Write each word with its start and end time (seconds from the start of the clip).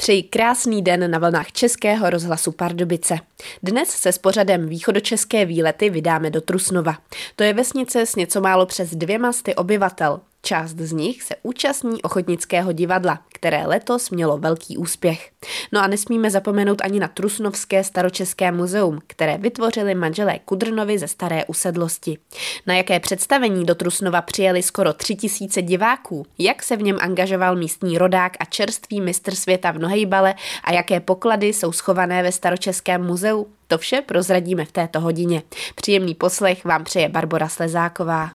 Přeji 0.00 0.22
krásný 0.22 0.82
den 0.82 1.10
na 1.10 1.18
vlnách 1.18 1.52
Českého 1.52 2.10
rozhlasu 2.10 2.52
Pardubice. 2.52 3.18
Dnes 3.62 3.88
se 3.88 4.12
s 4.12 4.18
pořadem 4.18 4.68
Východočeské 4.68 5.44
výlety 5.44 5.90
vydáme 5.90 6.30
do 6.30 6.40
Trusnova. 6.40 6.98
To 7.36 7.44
je 7.44 7.52
vesnice 7.52 8.06
s 8.06 8.16
něco 8.16 8.40
málo 8.40 8.66
přes 8.66 8.94
dvěma 8.94 9.32
sty 9.32 9.54
obyvatel. 9.54 10.20
Část 10.42 10.76
z 10.76 10.92
nich 10.92 11.22
se 11.22 11.34
účastní 11.42 12.02
ochotnického 12.02 12.72
divadla, 12.72 13.18
které 13.32 13.66
letos 13.66 14.10
mělo 14.10 14.38
velký 14.38 14.76
úspěch. 14.76 15.30
No 15.72 15.80
a 15.80 15.86
nesmíme 15.86 16.30
zapomenout 16.30 16.82
ani 16.84 17.00
na 17.00 17.08
Trusnovské 17.08 17.84
staročeské 17.84 18.52
muzeum, 18.52 18.98
které 19.06 19.38
vytvořili 19.38 19.94
manželé 19.94 20.38
Kudrnovi 20.44 20.98
ze 20.98 21.08
staré 21.08 21.44
usedlosti. 21.44 22.18
Na 22.66 22.74
jaké 22.74 23.00
představení 23.00 23.66
do 23.66 23.74
Trusnova 23.74 24.22
přijeli 24.22 24.62
skoro 24.62 24.92
tři 24.92 25.16
tisíce 25.16 25.62
diváků, 25.62 26.26
jak 26.38 26.62
se 26.62 26.76
v 26.76 26.82
něm 26.82 26.98
angažoval 27.00 27.56
místní 27.56 27.98
rodák 27.98 28.32
a 28.40 28.44
čerstvý 28.44 29.00
mistr 29.00 29.34
světa 29.34 29.70
v 29.70 29.78
nohejbale 29.78 30.34
a 30.64 30.72
jaké 30.72 31.00
poklady 31.00 31.46
jsou 31.46 31.72
schované 31.72 32.22
ve 32.22 32.32
staročeském 32.32 33.06
muzeu, 33.06 33.46
to 33.66 33.78
vše 33.78 34.02
prozradíme 34.06 34.64
v 34.64 34.72
této 34.72 35.00
hodině. 35.00 35.42
Příjemný 35.74 36.14
poslech 36.14 36.64
vám 36.64 36.84
přeje 36.84 37.08
Barbara 37.08 37.48
Slezáková. 37.48 38.30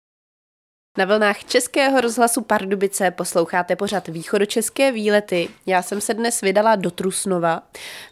Na 0.99 1.05
vlnách 1.05 1.45
Českého 1.45 2.01
rozhlasu 2.01 2.41
Pardubice 2.41 3.11
posloucháte 3.11 3.77
pořad 3.77 4.09
východočeské 4.09 4.93
výlety. 4.93 5.49
Já 5.67 5.83
jsem 5.83 6.01
se 6.01 6.15
dnes 6.15 6.41
vydala 6.41 6.77
do 6.77 6.91
Trusnova. 6.91 7.63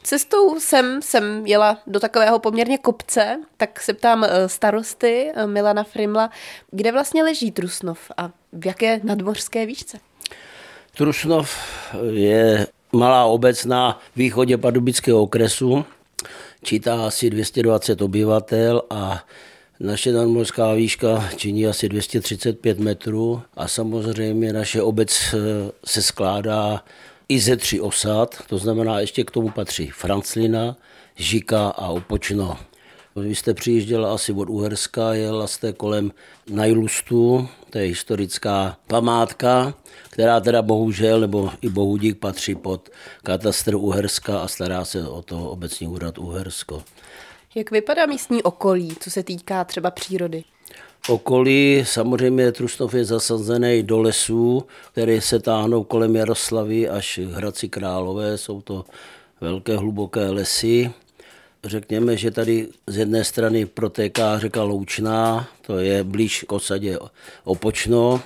Cestou 0.03 0.61
jsem, 0.61 1.03
jsem 1.03 1.47
jela 1.47 1.79
do 1.87 2.01
takového 2.01 2.39
poměrně 2.39 2.79
kopce, 2.79 3.41
tak 3.57 3.81
se 3.81 3.95
ptám 3.95 4.25
eh, 4.25 4.49
starosty 4.49 5.33
eh, 5.35 5.47
Milana 5.47 5.85
Frimla, 5.85 6.31
kde 6.71 6.93
vlastně 6.93 7.23
leží 7.25 7.51
Trusnov 7.51 8.11
a 8.17 8.31
v 8.53 8.67
jaké 8.67 9.01
nadmořské 9.03 9.67
výšce? 9.67 9.99
Trusnov 10.97 11.57
je 12.11 12.67
malá 12.93 13.25
obec 13.25 13.65
na 13.65 14.01
východě 14.17 14.59
pardubického 14.59 15.23
okresu, 15.23 15.85
čítá 16.63 17.07
asi 17.07 17.31
220 17.31 18.03
obyvatel 18.03 18.83
a 18.91 19.25
naše 19.81 20.13
nadmořská 20.13 20.73
výška 20.75 21.29
činí 21.37 21.67
asi 21.67 21.89
235 21.89 22.79
metrů 22.79 23.43
a 23.55 23.69
samozřejmě 23.69 24.53
naše 24.53 24.83
obec 24.83 25.35
eh, 25.35 25.39
se 25.85 26.03
skládá 26.03 26.85
i 27.29 27.41
ze 27.41 27.57
tří 27.57 27.81
osad, 27.81 28.39
to 28.49 28.59
znamená 28.59 29.01
ještě 29.01 29.25
k 29.25 29.31
tomu 29.31 29.51
patří 29.51 29.87
Franclina, 29.87 30.77
Žika 31.17 31.69
a 31.69 31.89
Opočno. 31.89 32.59
Vy 33.17 33.35
jste 33.35 33.55
přijížděla 33.55 34.15
asi 34.15 34.33
od 34.33 34.49
Uherska, 34.49 35.15
jela 35.15 35.47
jste 35.47 35.73
kolem 35.73 36.13
Najlustu, 36.51 37.49
to 37.71 37.79
je 37.79 37.85
historická 37.85 38.77
památka, 38.87 39.75
která 40.11 40.41
teda 40.41 40.63
bohužel, 40.63 41.21
nebo 41.21 41.51
i 41.61 41.69
bohudík 41.69 42.19
patří 42.19 42.55
pod 42.55 42.91
katastr 43.23 43.75
Uherska 43.75 44.39
a 44.41 44.49
stará 44.49 44.85
se 44.85 45.09
o 45.09 45.23
to 45.23 45.51
obecní 45.51 45.89
úřad 45.89 46.19
Uhersko. 46.19 46.83
Jak 47.55 47.71
vypadá 47.71 48.07
místní 48.07 48.43
okolí, 48.43 48.97
co 49.01 49.11
se 49.11 49.23
týká 49.23 49.65
třeba 49.65 49.91
přírody? 49.91 50.45
Okolí 51.09 51.85
samozřejmě 51.87 52.53
Trusnov 52.53 52.95
je 52.95 53.05
zasazený 53.05 53.83
do 53.83 54.01
lesů, 54.01 54.65
které 54.93 55.21
se 55.21 55.39
táhnou 55.39 55.85
kolem 55.85 56.17
Jaroslavy 56.17 56.89
až 56.89 57.21
Hradci 57.33 57.69
Králové. 57.69 58.39
Jsou 58.39 58.61
to 58.61 58.85
velké 59.41 59.77
hluboké 59.77 60.31
lesy. 60.31 60.91
Řekněme, 61.65 62.17
že 62.17 62.31
tady 62.31 62.69
z 62.87 62.97
jedné 62.97 63.25
strany 63.25 63.67
protéká 63.67 64.39
řeka 64.39 64.63
Loučná, 64.63 65.49
to 65.67 65.79
je 65.79 66.05
blíž 66.05 66.45
k 66.49 66.53
osadě 66.53 66.99
Opočno, 67.45 68.21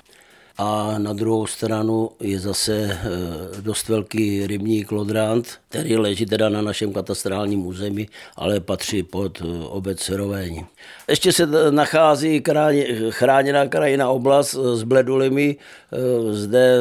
a 0.56 0.98
na 0.98 1.12
druhou 1.12 1.46
stranu 1.46 2.10
je 2.20 2.38
zase 2.38 2.90
eh, 2.90 3.60
dost 3.60 3.88
velký 3.88 4.46
rybník 4.46 4.92
Lodrant, 4.92 5.48
který 5.68 5.96
leží 5.96 6.26
teda 6.26 6.48
na 6.48 6.62
našem 6.62 6.92
katastrálním 6.92 7.66
území, 7.66 8.08
ale 8.36 8.60
patří 8.60 9.02
pod 9.02 9.42
eh, 9.42 9.64
obec 9.64 10.08
Roveň. 10.08 10.64
Ještě 11.08 11.32
se 11.32 11.46
nachází 11.70 12.42
chráněná 13.10 13.66
krajina 13.66 14.10
oblast 14.10 14.54
eh, 14.54 14.76
s 14.76 14.82
bledulemi, 14.82 15.56
zde 16.30 16.78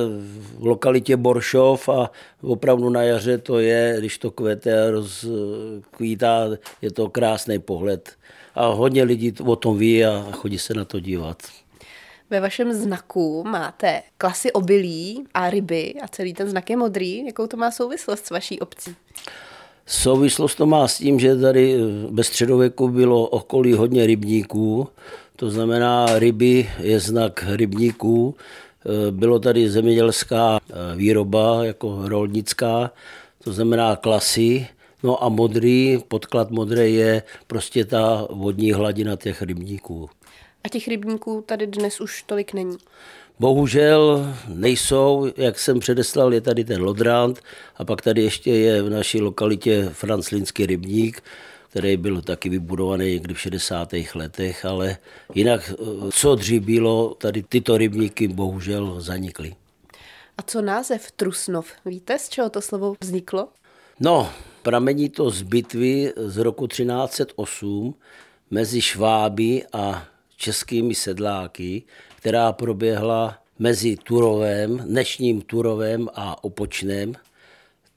v 0.58 0.66
lokalitě 0.66 1.18
Boršov 1.18 1.90
a 1.90 2.12
opravdu 2.42 2.90
na 2.90 3.02
jaře 3.02 3.38
to 3.38 3.60
je, 3.60 3.96
když 4.00 4.18
to 4.18 4.32
kvete 4.32 4.88
a 4.88 4.92
rozkvítá, 4.92 6.48
je 6.82 6.92
to 6.92 7.10
krásný 7.10 7.60
pohled. 7.60 8.12
A 8.56 8.68
hodně 8.68 9.04
lidí 9.04 9.34
o 9.46 9.56
tom 9.56 9.78
ví 9.78 10.06
a 10.06 10.28
chodí 10.32 10.60
se 10.60 10.74
na 10.74 10.86
to 10.86 11.00
dívat. 11.00 11.38
Ve 12.30 12.40
vašem 12.40 12.74
znaku 12.74 13.44
máte 13.44 14.02
klasy 14.18 14.52
obilí 14.52 15.24
a 15.34 15.50
ryby 15.50 15.94
a 16.02 16.08
celý 16.08 16.34
ten 16.34 16.50
znak 16.50 16.70
je 16.70 16.78
modrý. 16.78 17.26
Jakou 17.26 17.48
to 17.48 17.58
má 17.58 17.72
souvislost 17.72 18.26
s 18.26 18.30
vaší 18.30 18.60
obcí? 18.60 18.96
Souvislost 19.86 20.56
to 20.56 20.66
má 20.66 20.88
s 20.88 20.98
tím, 20.98 21.20
že 21.20 21.36
tady 21.36 21.78
ve 22.10 22.24
středověku 22.24 22.90
bylo 22.90 23.28
okolí 23.28 23.74
hodně 23.74 24.06
rybníků, 24.06 24.88
to 25.36 25.50
znamená 25.50 26.20
ryby 26.20 26.70
je 26.80 27.00
znak 27.00 27.46
rybníků. 27.48 28.36
Bylo 29.12 29.40
tady 29.40 29.70
zemědělská 29.70 30.60
výroba 30.96 31.66
jako 31.66 32.08
rolnická, 32.08 32.92
to 33.44 33.54
znamená 33.54 33.96
klasy. 33.96 34.68
No 35.04 35.24
a 35.24 35.30
modrý, 35.30 36.00
podklad 36.08 36.52
modré 36.52 36.90
je 36.90 37.24
prostě 37.48 37.86
ta 37.86 38.28
vodní 38.30 38.72
hladina 38.72 39.16
těch 39.16 39.42
rybníků. 39.42 40.10
A 40.64 40.70
těch 40.70 40.88
rybníků 40.88 41.44
tady 41.46 41.68
dnes 41.68 42.02
už 42.02 42.24
tolik 42.24 42.54
není. 42.54 42.78
Bohužel 43.40 44.34
nejsou, 44.48 45.32
jak 45.38 45.60
jsem 45.60 45.80
předeslal, 45.80 46.34
je 46.34 46.42
tady 46.42 46.64
ten 46.64 46.82
Lodrant 46.82 47.40
a 47.78 47.86
pak 47.86 48.02
tady 48.02 48.24
ještě 48.24 48.52
je 48.52 48.84
v 48.84 48.90
naší 48.90 49.22
lokalitě 49.22 49.90
Franclínský 49.94 50.66
rybník, 50.66 51.24
který 51.70 51.98
byl 51.98 52.22
taky 52.22 52.50
vybudovaný 52.50 53.12
někdy 53.12 53.34
v 53.34 53.42
60. 53.42 53.90
letech, 54.16 54.66
ale 54.66 54.98
jinak, 55.36 55.74
co 56.12 56.36
dřív 56.36 56.64
bylo, 56.64 57.14
tady 57.14 57.44
tyto 57.44 57.78
rybníky 57.78 58.28
bohužel 58.28 59.02
zanikly. 59.02 59.56
A 60.38 60.42
co 60.42 60.62
název 60.62 61.12
Trusnov? 61.12 61.72
Víte, 61.86 62.20
z 62.20 62.30
čeho 62.30 62.50
to 62.50 62.62
slovo 62.62 62.96
vzniklo? 63.02 63.48
No, 64.00 64.30
pramení 64.62 65.10
to 65.10 65.30
z 65.30 65.42
bitvy 65.42 66.14
z 66.16 66.38
roku 66.38 66.68
1308 66.68 67.96
mezi 68.52 68.82
Šváby 68.82 69.64
a 69.74 70.08
českými 70.44 70.96
sedláky, 70.96 71.84
která 72.16 72.52
proběhla 72.52 73.38
mezi 73.60 73.96
Turovem, 73.96 74.78
dnešním 74.78 75.42
Turovem 75.42 76.10
a 76.16 76.44
Opočnem 76.44 77.14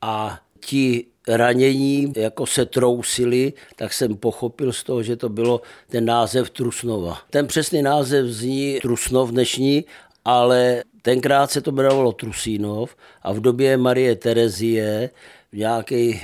a 0.03 0.39
ti 0.61 1.07
ranění 1.29 2.13
jako 2.17 2.47
se 2.47 2.67
trousili, 2.67 3.53
tak 3.77 3.93
jsem 3.93 4.17
pochopil 4.17 4.73
z 4.73 4.83
toho, 4.83 5.03
že 5.03 5.17
to 5.17 5.29
bylo 5.29 5.61
ten 5.91 6.05
název 6.05 6.51
Trusnova. 6.51 7.19
Ten 7.31 7.47
přesný 7.47 7.83
název 7.83 8.27
zní 8.27 8.79
Trusnov 8.83 9.31
dnešní, 9.31 9.85
ale 10.25 10.83
tenkrát 11.03 11.51
se 11.51 11.61
to 11.61 11.71
jmenovalo 11.71 12.13
Trusínov 12.13 12.97
a 13.23 13.33
v 13.33 13.41
době 13.41 13.77
Marie 13.77 14.17
Terezie 14.17 15.11
nějaký 15.53 16.21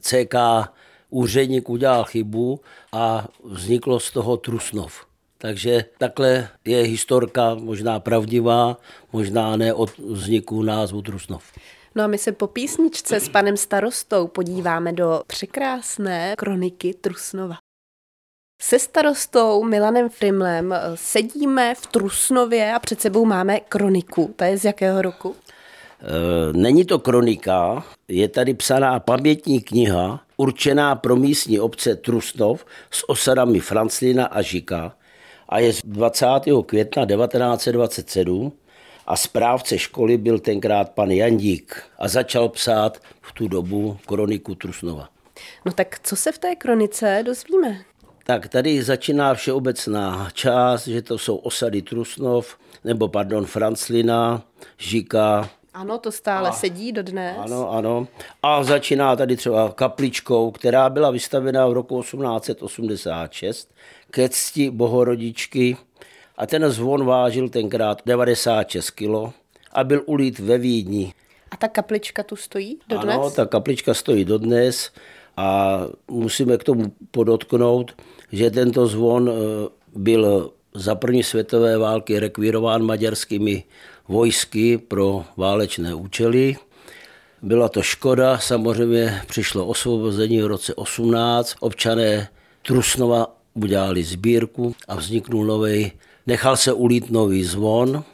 CK 0.00 0.34
úředník 1.10 1.68
udělal 1.68 2.04
chybu 2.04 2.60
a 2.92 3.28
vzniklo 3.44 4.00
z 4.00 4.10
toho 4.10 4.36
Trusnov. 4.36 5.09
Takže 5.42 5.84
takhle 5.98 6.48
je 6.64 6.82
historka 6.82 7.54
možná 7.54 8.00
pravdivá, 8.00 8.76
možná 9.12 9.56
ne 9.56 9.74
od 9.74 9.98
vzniku 9.98 10.62
názvu 10.62 11.02
Trusnov. 11.02 11.42
No 11.94 12.04
a 12.04 12.06
my 12.06 12.18
se 12.18 12.32
po 12.32 12.46
písničce 12.46 13.20
s 13.20 13.28
panem 13.28 13.56
starostou 13.56 14.26
podíváme 14.26 14.92
do 14.92 15.22
překrásné 15.26 16.34
kroniky 16.38 16.94
Trusnova. 16.94 17.56
Se 18.62 18.78
starostou 18.78 19.64
Milanem 19.64 20.08
Frimlem 20.08 20.74
sedíme 20.94 21.74
v 21.74 21.86
Trusnově 21.86 22.74
a 22.74 22.78
před 22.78 23.00
sebou 23.00 23.24
máme 23.24 23.60
kroniku. 23.60 24.34
To 24.36 24.44
je 24.44 24.58
z 24.58 24.64
jakého 24.64 25.02
roku? 25.02 25.36
E, 26.00 26.52
není 26.52 26.84
to 26.84 26.98
kronika, 26.98 27.84
je 28.08 28.28
tady 28.28 28.54
psaná 28.54 29.00
pamětní 29.00 29.60
kniha 29.60 30.20
určená 30.36 30.94
pro 30.94 31.16
místní 31.16 31.60
obce 31.60 31.96
Trusnov 31.96 32.66
s 32.90 33.08
osadami 33.08 33.60
Franclina 33.60 34.26
a 34.26 34.42
Žika, 34.42 34.96
a 35.50 35.58
je 35.58 35.72
z 35.72 35.80
20. 35.84 36.26
května 36.66 37.06
1927 37.06 38.52
a 39.06 39.16
správce 39.16 39.78
školy 39.78 40.16
byl 40.16 40.38
tenkrát 40.38 40.90
pan 40.90 41.10
Jandík 41.10 41.82
a 41.98 42.08
začal 42.08 42.48
psát 42.48 42.98
v 43.20 43.32
tu 43.32 43.48
dobu 43.48 43.98
kroniku 44.06 44.54
Trusnova. 44.54 45.08
No 45.66 45.72
tak 45.72 46.00
co 46.02 46.16
se 46.16 46.32
v 46.32 46.38
té 46.38 46.56
kronice 46.56 47.22
dozvíme? 47.26 47.84
Tak 48.24 48.48
tady 48.48 48.82
začíná 48.82 49.34
všeobecná 49.34 50.28
část, 50.32 50.88
že 50.88 51.02
to 51.02 51.18
jsou 51.18 51.36
osady 51.36 51.82
Trusnov, 51.82 52.56
nebo 52.84 53.08
pardon, 53.08 53.46
Franclina, 53.46 54.42
Žika, 54.78 55.50
ano, 55.80 55.98
to 55.98 56.12
stále 56.12 56.48
a, 56.48 56.52
sedí 56.52 56.92
do 56.92 57.02
dnes. 57.02 57.36
Ano, 57.38 57.72
ano. 57.72 58.06
A 58.42 58.64
začíná 58.64 59.16
tady 59.16 59.36
třeba 59.36 59.72
kapličkou, 59.72 60.50
která 60.50 60.90
byla 60.90 61.10
vystavena 61.10 61.66
v 61.66 61.72
roku 61.72 62.02
1886 62.02 63.74
ke 64.10 64.28
cti 64.28 64.70
bohorodičky 64.70 65.76
a 66.36 66.46
ten 66.46 66.70
zvon 66.70 67.04
vážil 67.04 67.48
tenkrát 67.48 68.02
96 68.06 68.90
kg 68.90 69.32
a 69.72 69.84
byl 69.84 70.02
ulít 70.06 70.38
ve 70.38 70.58
Vídni. 70.58 71.14
A 71.50 71.56
ta 71.56 71.68
kaplička 71.68 72.22
tu 72.22 72.36
stojí 72.36 72.78
dodnes? 72.88 73.14
Ano, 73.16 73.30
ta 73.30 73.46
kaplička 73.46 73.94
stojí 73.94 74.24
dodnes 74.24 74.90
a 75.36 75.80
musíme 76.08 76.58
k 76.58 76.64
tomu 76.64 76.92
podotknout, 77.10 77.92
že 78.32 78.50
tento 78.50 78.86
zvon 78.86 79.30
eh, 79.30 79.32
byl 79.96 80.52
za 80.74 80.94
první 80.94 81.22
světové 81.22 81.78
války 81.78 82.18
rekvírován 82.18 82.82
maďarskými 82.82 83.64
vojsky 84.10 84.78
pro 84.78 85.24
válečné 85.36 85.94
účely. 85.94 86.56
Byla 87.42 87.68
to 87.68 87.82
škoda, 87.82 88.38
samozřejmě 88.38 89.22
přišlo 89.26 89.66
osvobození 89.66 90.42
v 90.42 90.46
roce 90.46 90.74
18. 90.74 91.54
Občané 91.60 92.28
Trusnova 92.62 93.36
udělali 93.54 94.02
sbírku 94.02 94.74
a 94.88 94.94
vzniknul 94.96 95.44
nový, 95.44 95.92
nechal 96.26 96.56
se 96.56 96.72
ulít 96.72 97.10
nový 97.10 97.44
zvon, 97.44 98.04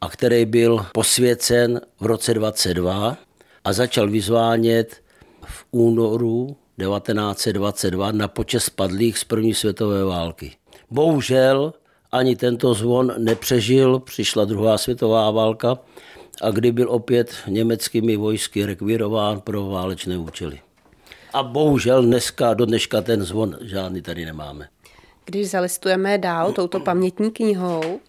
a 0.00 0.08
který 0.08 0.44
byl 0.44 0.86
posvěcen 0.92 1.80
v 2.00 2.06
roce 2.06 2.34
22 2.34 3.16
a 3.64 3.72
začal 3.72 4.08
vyzvánět 4.08 5.02
v 5.46 5.64
únoru 5.70 6.56
1922 6.78 8.12
na 8.12 8.28
počest 8.28 8.70
padlých 8.70 9.18
z 9.18 9.24
první 9.24 9.54
světové 9.54 10.04
války. 10.04 10.52
Bohužel 10.90 11.72
ani 12.14 12.36
tento 12.36 12.74
zvon 12.74 13.12
nepřežil, 13.18 13.98
přišla 13.98 14.44
druhá 14.44 14.78
světová 14.78 15.30
válka 15.30 15.78
a 16.42 16.50
kdy 16.50 16.72
byl 16.72 16.90
opět 16.90 17.34
německými 17.48 18.16
vojsky 18.16 18.66
rekvírován 18.66 19.40
pro 19.40 19.66
válečné 19.66 20.18
účely. 20.18 20.60
A 21.32 21.42
bohužel 21.42 22.02
dneska, 22.02 22.54
do 22.54 22.66
dneška 22.66 23.02
ten 23.02 23.24
zvon 23.24 23.56
žádný 23.60 24.02
tady 24.02 24.24
nemáme. 24.24 24.68
Když 25.24 25.50
zalistujeme 25.50 26.18
dál 26.18 26.52
touto 26.52 26.80
pamětní 26.80 27.30
knihou, 27.30 28.00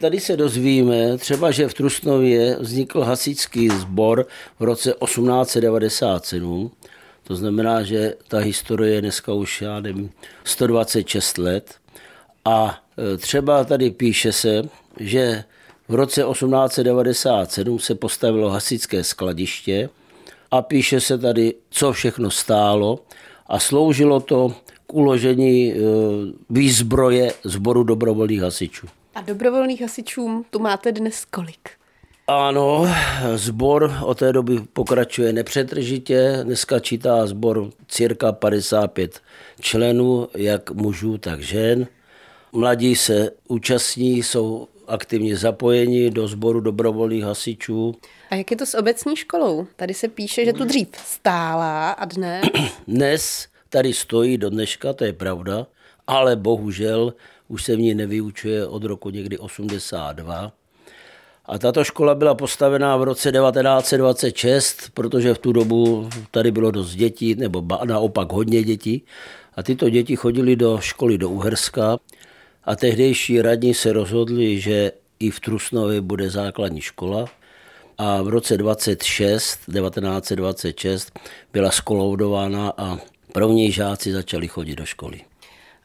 Tady 0.00 0.20
se 0.20 0.36
dozvíme 0.36 1.18
třeba, 1.18 1.50
že 1.50 1.68
v 1.68 1.74
Trusnově 1.74 2.56
vznikl 2.60 3.00
hasičský 3.00 3.68
sbor 3.68 4.26
v 4.58 4.62
roce 4.62 4.94
1897. 5.04 6.70
To 7.24 7.36
znamená, 7.36 7.82
že 7.82 8.14
ta 8.28 8.38
historie 8.38 8.94
je 8.94 9.00
dneska 9.00 9.32
už, 9.32 9.62
já 9.62 9.80
nevím, 9.80 10.10
126 10.44 11.38
let. 11.38 11.74
A 12.44 12.81
třeba 13.18 13.64
tady 13.64 13.90
píše 13.90 14.32
se, 14.32 14.62
že 15.00 15.44
v 15.88 15.94
roce 15.94 16.24
1897 16.32 17.78
se 17.78 17.94
postavilo 17.94 18.50
hasičské 18.50 19.04
skladiště 19.04 19.88
a 20.50 20.62
píše 20.62 21.00
se 21.00 21.18
tady, 21.18 21.54
co 21.70 21.92
všechno 21.92 22.30
stálo 22.30 22.98
a 23.46 23.58
sloužilo 23.58 24.20
to 24.20 24.54
k 24.86 24.94
uložení 24.94 25.72
e, 25.72 25.76
výzbroje 26.50 27.32
sboru 27.44 27.82
dobrovolných 27.84 28.40
hasičů. 28.40 28.86
A 29.14 29.20
dobrovolných 29.20 29.82
hasičům 29.82 30.44
tu 30.50 30.58
máte 30.58 30.92
dnes 30.92 31.24
kolik? 31.24 31.70
Ano, 32.26 32.88
sbor 33.34 33.94
od 34.02 34.18
té 34.18 34.32
doby 34.32 34.60
pokračuje 34.72 35.32
nepřetržitě. 35.32 36.40
Dneska 36.42 36.80
čítá 36.80 37.26
sbor 37.26 37.70
cirka 37.88 38.32
55 38.32 39.20
členů, 39.60 40.28
jak 40.34 40.70
mužů, 40.70 41.18
tak 41.18 41.40
žen. 41.40 41.86
Mladí 42.54 42.96
se 42.96 43.30
účastní, 43.48 44.22
jsou 44.22 44.68
aktivně 44.86 45.36
zapojeni 45.36 46.10
do 46.10 46.28
sboru 46.28 46.60
dobrovolných 46.60 47.24
hasičů. 47.24 47.94
A 48.30 48.34
jak 48.34 48.50
je 48.50 48.56
to 48.56 48.66
s 48.66 48.74
obecní 48.74 49.16
školou? 49.16 49.66
Tady 49.76 49.94
se 49.94 50.08
píše, 50.08 50.44
že 50.44 50.52
tu 50.52 50.64
dřív 50.64 50.88
stála 51.06 51.90
a 51.90 52.04
dnes? 52.04 52.44
Dnes 52.88 53.46
tady 53.68 53.92
stojí 53.92 54.38
do 54.38 54.50
dneška, 54.50 54.92
to 54.92 55.04
je 55.04 55.12
pravda, 55.12 55.66
ale 56.06 56.36
bohužel 56.36 57.14
už 57.48 57.64
se 57.64 57.76
v 57.76 57.78
ní 57.78 57.94
nevyučuje 57.94 58.66
od 58.66 58.84
roku 58.84 59.10
někdy 59.10 59.38
82. 59.38 60.52
A 61.46 61.58
tato 61.58 61.84
škola 61.84 62.14
byla 62.14 62.34
postavená 62.34 62.96
v 62.96 63.02
roce 63.02 63.32
1926, 63.32 64.90
protože 64.94 65.34
v 65.34 65.38
tu 65.38 65.52
dobu 65.52 66.08
tady 66.30 66.50
bylo 66.50 66.70
dost 66.70 66.94
dětí, 66.94 67.34
nebo 67.34 67.64
naopak 67.84 68.32
hodně 68.32 68.62
dětí. 68.62 69.02
A 69.56 69.62
tyto 69.62 69.90
děti 69.90 70.16
chodili 70.16 70.56
do 70.56 70.78
školy 70.80 71.18
do 71.18 71.30
Uherska 71.30 71.98
a 72.64 72.76
tehdejší 72.76 73.42
radní 73.42 73.74
se 73.74 73.92
rozhodli, 73.92 74.60
že 74.60 74.92
i 75.20 75.30
v 75.30 75.40
Trusnově 75.40 76.00
bude 76.00 76.30
základní 76.30 76.80
škola. 76.80 77.24
A 77.98 78.22
v 78.22 78.28
roce 78.28 78.56
26, 78.56 79.56
1926 79.56 81.18
byla 81.52 81.70
skoloudována 81.70 82.72
a 82.76 82.98
první 83.32 83.72
žáci 83.72 84.12
začali 84.12 84.48
chodit 84.48 84.74
do 84.74 84.84
školy. 84.86 85.20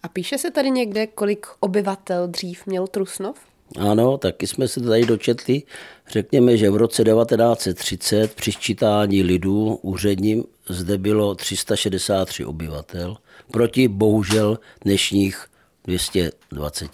A 0.04 0.08
píše 0.08 0.38
se 0.38 0.52
tady 0.52 0.72
někde, 0.72 1.08
kolik 1.08 1.48
obyvatel 1.60 2.28
dřív 2.28 2.66
měl 2.66 2.88
Trusnov? 2.88 3.38
Ano, 3.80 4.18
taky 4.18 4.48
jsme 4.48 4.68
se 4.68 4.82
tady 4.82 5.06
dočetli. 5.06 5.64
Řekněme, 6.10 6.58
že 6.58 6.70
v 6.70 6.76
roce 6.76 7.04
1930 7.04 8.34
při 8.34 8.52
sčítání 8.52 9.24
lidů 9.24 9.80
úředním 9.82 10.44
zde 10.70 10.98
bylo 10.98 11.36
363 11.36 12.46
obyvatel, 12.46 13.18
proti 13.52 13.88
bohužel 13.88 14.60
dnešních 14.84 15.48
220. 15.88 16.92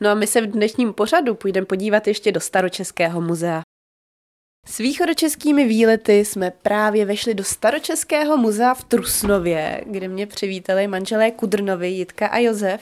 No 0.00 0.10
a 0.10 0.14
my 0.14 0.26
se 0.26 0.40
v 0.40 0.46
dnešním 0.46 0.92
pořadu 0.92 1.34
půjdeme 1.34 1.66
podívat 1.66 2.06
ještě 2.06 2.32
do 2.32 2.40
Staročeského 2.40 3.20
muzea. 3.20 3.62
S 4.66 4.78
východočeskými 4.78 5.68
výlety 5.68 6.24
jsme 6.24 6.50
právě 6.50 7.04
vešli 7.04 7.34
do 7.34 7.44
Staročeského 7.44 8.36
muzea 8.36 8.74
v 8.74 8.84
Trusnově, 8.84 9.80
kde 9.86 10.08
mě 10.08 10.26
přivítali 10.26 10.86
manželé 10.86 11.30
Kudrnovi, 11.30 11.88
Jitka 11.88 12.26
a 12.26 12.38
Josef. 12.38 12.80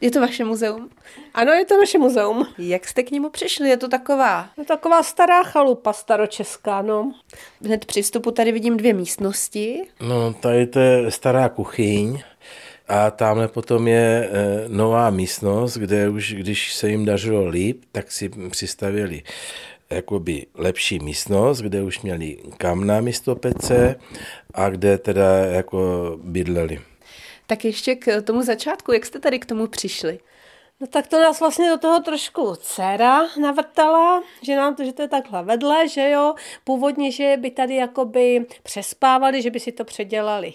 Je 0.00 0.10
to 0.10 0.20
vaše 0.20 0.44
muzeum? 0.44 0.90
Ano, 1.34 1.52
je 1.52 1.64
to 1.64 1.76
naše 1.76 1.98
muzeum. 1.98 2.46
Jak 2.58 2.88
jste 2.88 3.02
k 3.02 3.10
němu 3.10 3.30
přišli? 3.30 3.68
Je 3.68 3.76
to 3.76 3.88
taková? 3.88 4.48
Je 4.58 4.64
to 4.64 4.74
taková 4.74 5.02
stará 5.02 5.42
chalupa 5.42 5.92
staročeská, 5.92 6.82
no. 6.82 7.12
Hned 7.64 7.84
při 7.84 8.02
vstupu 8.02 8.30
tady 8.30 8.52
vidím 8.52 8.76
dvě 8.76 8.92
místnosti. 8.92 9.82
No, 10.00 10.32
tady 10.32 10.66
to 10.66 10.78
je 10.78 11.10
stará 11.10 11.48
kuchyň 11.48 12.22
a 12.88 13.10
tamhle 13.10 13.48
potom 13.48 13.88
je 13.88 14.28
e, 14.32 14.64
nová 14.68 15.10
místnost, 15.10 15.76
kde 15.76 16.08
už, 16.08 16.34
když 16.34 16.74
se 16.74 16.90
jim 16.90 17.04
dařilo 17.04 17.48
líp, 17.48 17.84
tak 17.92 18.12
si 18.12 18.30
přistavili 18.50 19.22
jakoby 19.90 20.46
lepší 20.54 20.98
místnost, 20.98 21.60
kde 21.60 21.82
už 21.82 22.00
měli 22.00 22.36
kamna 22.56 23.00
místo 23.00 23.36
pece 23.36 23.96
a 24.54 24.68
kde 24.68 24.98
teda 24.98 25.36
jako 25.36 26.12
bydleli. 26.22 26.80
Tak 27.46 27.64
ještě 27.64 27.94
k 27.94 28.22
tomu 28.22 28.42
začátku, 28.42 28.92
jak 28.92 29.06
jste 29.06 29.18
tady 29.18 29.38
k 29.38 29.46
tomu 29.46 29.66
přišli? 29.66 30.18
No 30.80 30.86
tak 30.86 31.06
to 31.06 31.22
nás 31.22 31.40
vlastně 31.40 31.70
do 31.70 31.78
toho 31.78 32.00
trošku 32.00 32.54
dcera 32.56 33.20
navrtala, 33.40 34.22
že 34.42 34.56
nám 34.56 34.74
to, 34.76 34.84
že 34.84 34.92
to 34.92 35.02
je 35.02 35.08
takhle 35.08 35.42
vedle, 35.42 35.88
že 35.88 36.10
jo. 36.10 36.34
Původně, 36.64 37.10
že 37.12 37.36
by 37.40 37.50
tady 37.50 37.76
jakoby 37.76 38.46
přespávali, 38.62 39.42
že 39.42 39.50
by 39.50 39.60
si 39.60 39.72
to 39.72 39.84
předělali 39.84 40.54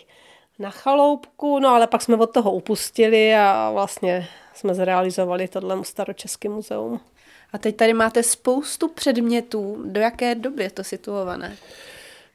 na 0.59 0.69
chaloupku, 0.69 1.59
no 1.59 1.69
ale 1.69 1.87
pak 1.87 2.01
jsme 2.01 2.15
od 2.15 2.33
toho 2.33 2.51
upustili 2.51 3.35
a 3.35 3.71
vlastně 3.73 4.27
jsme 4.53 4.73
zrealizovali 4.75 5.47
tohle 5.47 5.85
staročeský 5.85 6.49
muzeum. 6.49 6.99
A 7.53 7.57
teď 7.57 7.75
tady 7.75 7.93
máte 7.93 8.23
spoustu 8.23 8.87
předmětů. 8.87 9.83
Do 9.85 10.01
jaké 10.01 10.35
doby 10.35 10.63
je 10.63 10.69
to 10.69 10.83
situované? 10.83 11.57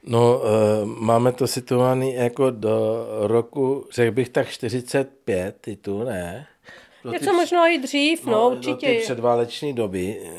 No, 0.07 0.41
e, 0.45 0.85
máme 0.85 1.33
to 1.33 1.47
situované 1.47 2.11
jako 2.11 2.51
do 2.51 3.07
roku, 3.21 3.87
řekl 3.93 4.15
bych 4.15 4.29
tak 4.29 4.49
45, 4.49 5.69
i 5.69 5.77
tu, 5.77 6.05
ne? 6.05 6.47
Do 7.05 7.13
Něco 7.13 7.31
ty, 7.31 7.33
možná 7.33 7.69
i 7.69 7.79
dřív, 7.79 8.25
no, 8.25 8.33
no 8.33 8.51
určitě. 8.51 8.87
Do 8.87 8.93
ty 8.93 9.01
předváleční 9.03 9.73
doby, 9.73 10.31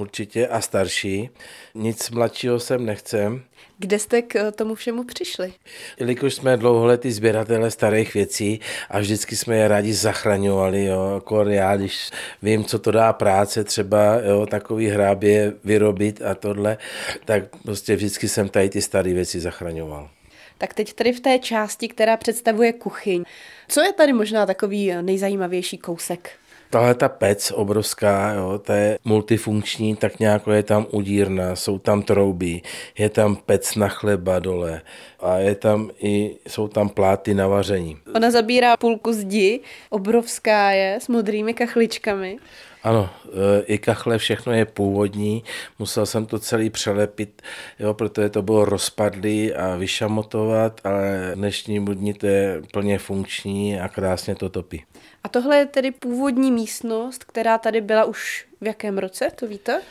určitě, 0.00 0.48
a 0.48 0.60
starší. 0.60 1.30
Nic 1.74 2.10
mladšího 2.10 2.60
jsem 2.60 2.86
nechcem. 2.86 3.42
Kde 3.78 3.98
jste 3.98 4.22
k 4.22 4.52
tomu 4.52 4.74
všemu 4.74 5.04
přišli? 5.04 5.52
Jelikož 6.00 6.34
jsme 6.34 6.56
dlouholetí 6.56 7.12
sběratele 7.12 7.70
starých 7.70 8.14
věcí 8.14 8.60
a 8.90 8.98
vždycky 8.98 9.36
jsme 9.36 9.56
je 9.56 9.68
rádi 9.68 9.92
zachraňovali, 9.92 10.84
jo, 10.84 11.14
jako 11.14 11.42
já, 11.42 11.76
když 11.76 12.10
vím, 12.42 12.64
co 12.64 12.78
to 12.78 12.90
dá 12.90 13.12
práce, 13.12 13.64
třeba 13.64 14.20
jo, 14.20 14.46
takový 14.46 14.88
hrábě 14.88 15.52
vyrobit 15.64 16.22
a 16.22 16.34
tohle, 16.34 16.78
tak 17.24 17.44
prostě 17.62 17.96
vždycky 17.96 18.28
jsem 18.28 18.48
tady 18.48 18.70
ty 18.70 18.82
staré 18.82 19.12
věci 19.12 19.40
zachraňoval. 19.40 20.10
Tak 20.58 20.74
teď 20.74 20.92
tady 20.92 21.12
v 21.12 21.20
té 21.20 21.38
části, 21.38 21.88
která 21.88 22.16
představuje 22.16 22.72
kuchyň, 22.72 23.24
co 23.68 23.80
je 23.80 23.92
tady 23.92 24.12
možná 24.12 24.46
takový 24.46 24.92
nejzajímavější 25.02 25.78
kousek? 25.78 26.30
Tahle 26.70 26.94
ta 26.94 27.08
pec 27.08 27.52
obrovská, 27.54 28.32
jo, 28.32 28.58
ta 28.58 28.76
je 28.76 28.98
multifunkční, 29.04 29.96
tak 29.96 30.18
nějak 30.18 30.42
je 30.52 30.62
tam 30.62 30.86
udírna, 30.90 31.56
jsou 31.56 31.78
tam 31.78 32.02
trouby, 32.02 32.62
je 32.98 33.08
tam 33.08 33.36
pec 33.36 33.74
na 33.74 33.88
chleba 33.88 34.38
dole 34.38 34.82
a 35.20 35.38
je 35.38 35.54
tam 35.54 35.90
i, 36.02 36.36
jsou 36.48 36.68
tam 36.68 36.88
pláty 36.88 37.34
na 37.34 37.48
vaření. 37.48 37.98
Ona 38.14 38.30
zabírá 38.30 38.76
půlku 38.76 39.12
zdi, 39.12 39.60
obrovská 39.90 40.70
je, 40.70 40.98
s 41.00 41.08
modrými 41.08 41.54
kachličkami. 41.54 42.38
Ano, 42.82 43.10
e, 43.26 43.62
i 43.62 43.78
kachle, 43.78 44.18
všechno 44.18 44.52
je 44.52 44.64
původní, 44.64 45.44
musel 45.78 46.06
jsem 46.06 46.26
to 46.26 46.38
celý 46.38 46.70
přelepit, 46.70 47.42
jo, 47.78 47.94
protože 47.94 48.28
to 48.28 48.42
bylo 48.42 48.64
rozpadlý 48.64 49.54
a 49.54 49.76
vyšamotovat, 49.76 50.80
ale 50.84 51.32
dnešní 51.34 51.80
budní 51.80 52.14
to 52.14 52.26
je 52.26 52.62
plně 52.72 52.98
funkční 52.98 53.80
a 53.80 53.88
krásně 53.88 54.34
to 54.34 54.48
topí. 54.48 54.82
A 55.24 55.28
tohle 55.28 55.56
je 55.56 55.66
tedy 55.66 55.90
původní 55.90 56.52
místnost, 56.52 57.24
která 57.24 57.58
tady 57.58 57.80
byla 57.80 58.04
už 58.04 58.46
V 58.60 58.66
jakém 58.66 58.98
roce, 58.98 59.30
to 59.34 59.46
víte? 59.46 59.82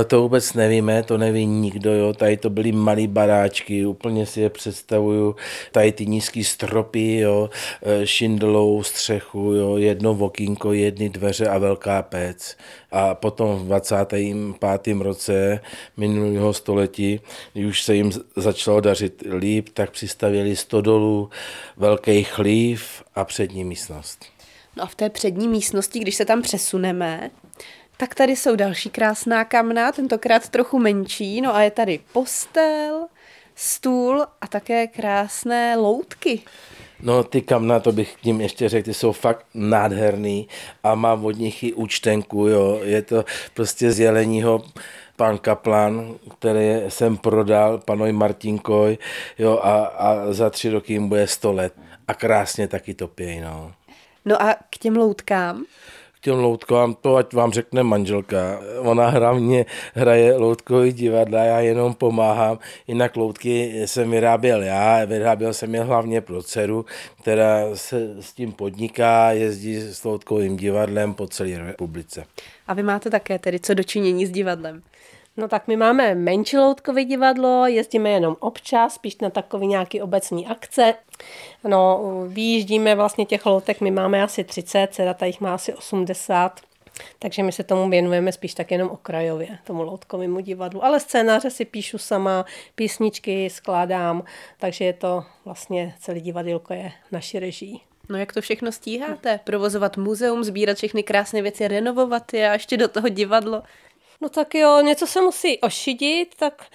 E, 0.00 0.04
to 0.04 0.22
vůbec 0.22 0.54
nevíme, 0.54 1.02
to 1.02 1.18
neví 1.18 1.46
nikdo, 1.46 1.92
jo. 1.92 2.12
Tady 2.12 2.36
to 2.36 2.50
byly 2.50 2.72
malé 2.72 3.06
baráčky, 3.06 3.86
úplně 3.86 4.26
si 4.26 4.40
je 4.40 4.50
představuju. 4.50 5.36
Tady 5.72 5.92
ty 5.92 6.06
nízké 6.06 6.44
stropy, 6.44 7.16
jo, 7.16 7.50
e, 7.82 8.06
šindelovou 8.06 8.82
střechu, 8.82 9.52
jo, 9.52 9.76
jedno 9.76 10.14
vokínko, 10.14 10.72
jedny 10.72 11.08
dveře 11.08 11.48
a 11.48 11.58
velká 11.58 12.02
pec. 12.02 12.56
A 12.92 13.14
potom 13.14 13.58
v 13.58 13.64
25. 13.66 15.00
roce 15.00 15.60
minulého 15.96 16.52
století, 16.52 17.20
když 17.52 17.66
už 17.66 17.82
se 17.82 17.94
jim 17.94 18.12
začalo 18.36 18.80
dařit 18.80 19.22
líp, 19.38 19.68
tak 19.74 19.90
přistavili 19.90 20.56
stodolu, 20.56 21.30
velký 21.76 22.24
chlív 22.24 23.02
a 23.14 23.24
přední 23.24 23.64
místnost. 23.64 24.33
No 24.76 24.82
a 24.82 24.86
v 24.86 24.94
té 24.94 25.10
přední 25.10 25.48
místnosti, 25.48 25.98
když 25.98 26.14
se 26.14 26.24
tam 26.24 26.42
přesuneme, 26.42 27.30
tak 27.96 28.14
tady 28.14 28.36
jsou 28.36 28.56
další 28.56 28.90
krásná 28.90 29.44
kamna, 29.44 29.92
tentokrát 29.92 30.48
trochu 30.48 30.78
menší, 30.78 31.40
no 31.40 31.54
a 31.54 31.62
je 31.62 31.70
tady 31.70 32.00
postel, 32.12 33.06
stůl 33.54 34.26
a 34.40 34.46
také 34.46 34.86
krásné 34.86 35.76
loutky. 35.76 36.42
No 37.02 37.24
ty 37.24 37.42
kamna, 37.42 37.80
to 37.80 37.92
bych 37.92 38.16
tím 38.22 38.40
ještě 38.40 38.68
řekl, 38.68 38.84
ty 38.84 38.94
jsou 38.94 39.12
fakt 39.12 39.46
nádherný 39.54 40.48
a 40.82 40.94
mám 40.94 41.24
od 41.24 41.30
nich 41.30 41.62
i 41.62 41.72
účtenku, 41.72 42.46
jo. 42.46 42.80
Je 42.82 43.02
to 43.02 43.24
prostě 43.54 43.92
z 43.92 44.00
jeleního 44.00 44.62
pan 45.16 45.38
Kaplan, 45.38 46.14
který 46.38 46.80
jsem 46.88 47.16
prodal 47.16 47.78
panoj 47.78 48.12
Martinkoj, 48.12 48.98
jo, 49.38 49.60
a, 49.62 49.84
a 49.84 50.32
za 50.32 50.50
tři 50.50 50.70
roky 50.70 50.92
jim 50.92 51.08
bude 51.08 51.26
sto 51.26 51.52
let. 51.52 51.72
A 52.08 52.14
krásně 52.14 52.68
taky 52.68 52.94
topěj, 52.94 53.40
no. 53.40 53.72
No 54.24 54.42
a 54.42 54.54
k 54.70 54.78
těm 54.78 54.96
loutkám? 54.96 55.64
K 56.16 56.20
těm 56.20 56.34
loutkám, 56.34 56.94
to 56.94 57.16
ať 57.16 57.34
vám 57.34 57.52
řekne 57.52 57.82
manželka. 57.82 58.60
Ona 58.78 59.08
hlavně 59.08 59.66
hraje 59.94 60.36
loutkový 60.36 60.92
divadla, 60.92 61.44
já 61.44 61.60
jenom 61.60 61.94
pomáhám. 61.94 62.58
Jinak 62.86 63.16
loutky 63.16 63.82
jsem 63.86 64.10
vyráběl 64.10 64.62
já, 64.62 65.04
vyráběl 65.04 65.54
jsem 65.54 65.74
je 65.74 65.82
hlavně 65.82 66.20
pro 66.20 66.42
dceru, 66.42 66.86
která 67.20 67.60
se 67.74 68.22
s 68.22 68.32
tím 68.32 68.52
podniká, 68.52 69.32
jezdí 69.32 69.76
s 69.76 70.04
loutkovým 70.04 70.56
divadlem 70.56 71.14
po 71.14 71.26
celé 71.26 71.58
republice. 71.58 72.24
A 72.66 72.74
vy 72.74 72.82
máte 72.82 73.10
také 73.10 73.38
tedy 73.38 73.60
co 73.60 73.74
dočinění 73.74 74.26
s 74.26 74.30
divadlem? 74.30 74.82
No 75.36 75.48
tak 75.48 75.68
my 75.68 75.76
máme 75.76 76.14
menší 76.14 76.58
loutkové 76.58 77.04
divadlo, 77.04 77.66
jezdíme 77.66 78.10
jenom 78.10 78.36
občas, 78.40 78.94
spíš 78.94 79.18
na 79.18 79.30
takový 79.30 79.66
nějaký 79.66 80.02
obecní 80.02 80.46
akce. 80.46 80.94
No, 81.64 82.00
vyjíždíme 82.28 82.94
vlastně 82.94 83.26
těch 83.26 83.46
loutek, 83.46 83.80
my 83.80 83.90
máme 83.90 84.22
asi 84.22 84.44
30, 84.44 84.86
dcera 84.92 85.16
jich 85.24 85.40
má 85.40 85.54
asi 85.54 85.74
80. 85.74 86.60
Takže 87.18 87.42
my 87.42 87.52
se 87.52 87.64
tomu 87.64 87.90
věnujeme 87.90 88.32
spíš 88.32 88.54
tak 88.54 88.70
jenom 88.70 88.90
okrajově, 88.90 89.58
tomu 89.64 89.82
loutkovému 89.82 90.40
divadlu. 90.40 90.84
Ale 90.84 91.00
scénáře 91.00 91.50
si 91.50 91.64
píšu 91.64 91.98
sama, 91.98 92.44
písničky 92.74 93.50
skládám, 93.50 94.24
takže 94.58 94.84
je 94.84 94.92
to 94.92 95.24
vlastně 95.44 95.94
celý 96.00 96.20
divadilko 96.20 96.74
je 96.74 96.92
naší 97.12 97.38
režii. 97.38 97.80
No 98.08 98.18
jak 98.18 98.32
to 98.32 98.40
všechno 98.40 98.72
stíháte? 98.72 99.40
Provozovat 99.44 99.96
muzeum, 99.96 100.44
sbírat 100.44 100.76
všechny 100.76 101.02
krásné 101.02 101.42
věci, 101.42 101.68
renovovat 101.68 102.34
je 102.34 102.50
a 102.50 102.52
ještě 102.52 102.76
do 102.76 102.88
toho 102.88 103.08
divadlo. 103.08 103.62
No 104.20 104.28
tak 104.28 104.54
jo, 104.54 104.80
něco 104.80 105.06
se 105.06 105.20
musí 105.20 105.60
ošidit, 105.60 106.34
tak 106.36 106.66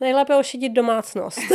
nejlépe 0.00 0.36
ošidit 0.36 0.72
domácnost. 0.72 1.38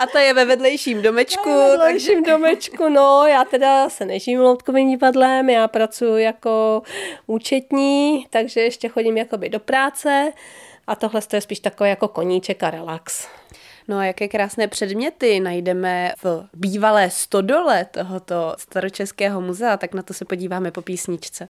A 0.00 0.06
to 0.06 0.18
je 0.18 0.34
ve 0.34 0.44
vedlejším 0.44 1.02
domečku. 1.02 1.50
Ve 1.50 1.70
vedlejším 1.70 2.24
takže... 2.24 2.32
domečku, 2.32 2.88
no, 2.88 3.26
já 3.26 3.44
teda 3.44 3.88
se 3.88 4.04
nežím 4.04 4.40
loutkovým 4.40 4.90
divadlem, 4.90 5.50
já 5.50 5.68
pracuji 5.68 6.16
jako 6.16 6.82
účetní, 7.26 8.26
takže 8.30 8.60
ještě 8.60 8.88
chodím 8.88 9.16
jakoby 9.16 9.48
do 9.48 9.60
práce 9.60 10.32
a 10.86 10.96
tohle 10.96 11.20
je 11.32 11.40
spíš 11.40 11.60
takový 11.60 11.90
jako 11.90 12.08
koníček 12.08 12.62
a 12.62 12.70
relax. 12.70 13.28
No 13.88 13.98
a 13.98 14.04
jaké 14.04 14.28
krásné 14.28 14.68
předměty 14.68 15.40
najdeme 15.40 16.12
v 16.22 16.48
bývalé 16.54 17.10
stodole 17.10 17.84
tohoto 17.84 18.54
staročeského 18.58 19.40
muzea, 19.40 19.76
tak 19.76 19.94
na 19.94 20.02
to 20.02 20.14
se 20.14 20.24
podíváme 20.24 20.70
po 20.70 20.82
písničce. 20.82 21.46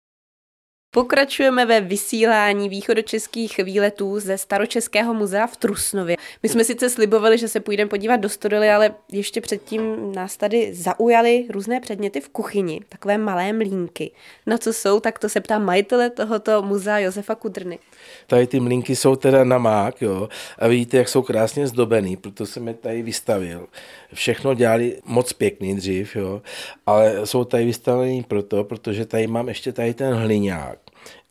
Pokračujeme 0.96 1.66
ve 1.66 1.82
vysílání 1.82 2.70
východočeských 2.70 3.58
výletů 3.58 4.20
ze 4.20 4.38
Staročeského 4.38 5.14
muzea 5.14 5.48
v 5.48 5.58
Trusnově. 5.58 6.18
My 6.44 6.50
jsme 6.50 6.64
sice 6.64 6.90
slibovali, 6.90 7.38
že 7.38 7.48
se 7.48 7.60
půjdeme 7.60 7.90
podívat 7.90 8.18
do 8.18 8.30
stodoly, 8.30 8.70
ale 8.70 8.94
ještě 9.12 9.42
předtím 9.42 10.14
nás 10.14 10.38
tady 10.38 10.74
zaujaly 10.74 11.46
různé 11.50 11.80
předměty 11.80 12.22
v 12.22 12.30
kuchyni, 12.30 12.82
takové 12.90 13.18
malé 13.18 13.54
mlínky. 13.54 14.12
Na 14.46 14.58
co 14.58 14.74
jsou, 14.74 15.00
tak 15.00 15.20
to 15.20 15.30
se 15.30 15.42
ptá 15.42 15.60
majitele 15.60 16.10
tohoto 16.10 16.62
muzea 16.62 17.00
Josefa 17.00 17.36
Kudrny. 17.36 17.80
Tady 18.28 18.48
ty 18.48 18.60
mlínky 18.60 18.96
jsou 18.96 19.16
teda 19.16 19.44
na 19.44 19.58
mák, 19.58 20.02
jo, 20.02 20.30
a 20.60 20.68
vidíte, 20.68 20.98
jak 20.98 21.10
jsou 21.10 21.22
krásně 21.22 21.68
zdobený, 21.68 22.18
proto 22.18 22.46
jsem 22.46 22.68
je 22.68 22.74
tady 22.74 23.02
vystavil. 23.02 23.68
Všechno 24.14 24.54
dělali 24.54 24.98
moc 25.06 25.34
pěkný 25.34 25.76
dřív, 25.76 26.16
jo, 26.16 26.42
ale 26.86 27.28
jsou 27.28 27.44
tady 27.44 27.66
vystavený 27.66 28.24
proto, 28.24 28.64
protože 28.64 29.06
tady 29.06 29.28
mám 29.28 29.48
ještě 29.48 29.74
tady 29.74 29.94
ten 29.94 30.14
hliňák 30.14 30.85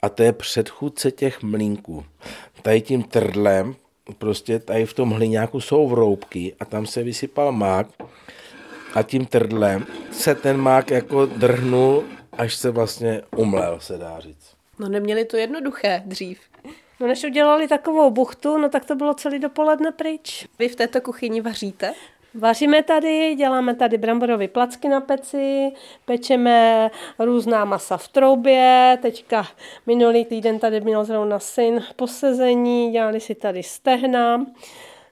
a 0.04 0.08
to 0.08 0.22
je 0.22 0.32
předchůdce 0.32 1.10
těch 1.10 1.42
mlínků. 1.42 2.04
Tady 2.62 2.80
tím 2.80 3.02
trdlem, 3.02 3.74
prostě 4.18 4.58
tady 4.58 4.86
v 4.86 4.94
tom 4.94 5.10
hliňáku 5.10 5.60
jsou 5.60 5.88
vroubky 5.88 6.54
a 6.60 6.64
tam 6.64 6.86
se 6.86 7.02
vysypal 7.02 7.52
mák 7.52 7.86
a 8.94 9.02
tím 9.02 9.26
trdlem 9.26 9.86
se 10.12 10.34
ten 10.34 10.56
mák 10.56 10.90
jako 10.90 11.26
drhnul, 11.26 12.04
až 12.32 12.54
se 12.54 12.70
vlastně 12.70 13.22
umlel, 13.36 13.80
se 13.80 13.98
dá 13.98 14.20
říct. 14.20 14.54
No 14.78 14.88
neměli 14.88 15.24
to 15.24 15.36
jednoduché 15.36 16.02
dřív. 16.06 16.40
No 17.00 17.06
než 17.06 17.24
udělali 17.24 17.68
takovou 17.68 18.10
buchtu, 18.10 18.58
no 18.58 18.68
tak 18.68 18.84
to 18.84 18.96
bylo 18.96 19.14
celý 19.14 19.38
dopoledne 19.38 19.92
pryč. 19.92 20.46
Vy 20.58 20.68
v 20.68 20.76
této 20.76 21.00
kuchyni 21.00 21.40
vaříte? 21.40 21.94
Vaříme 22.34 22.82
tady, 22.82 23.34
děláme 23.34 23.74
tady 23.74 23.98
bramborové 23.98 24.48
placky 24.48 24.88
na 24.88 25.00
peci, 25.00 25.72
pečeme 26.04 26.90
různá 27.18 27.64
masa 27.64 27.96
v 27.96 28.08
troubě, 28.08 28.98
teďka 29.02 29.46
minulý 29.86 30.24
týden 30.24 30.58
tady 30.58 30.80
měl 30.80 31.04
zrovna 31.04 31.38
syn 31.38 31.84
posezení, 31.96 32.92
dělali 32.92 33.20
si 33.20 33.34
tady 33.34 33.62
stehna 33.62 34.46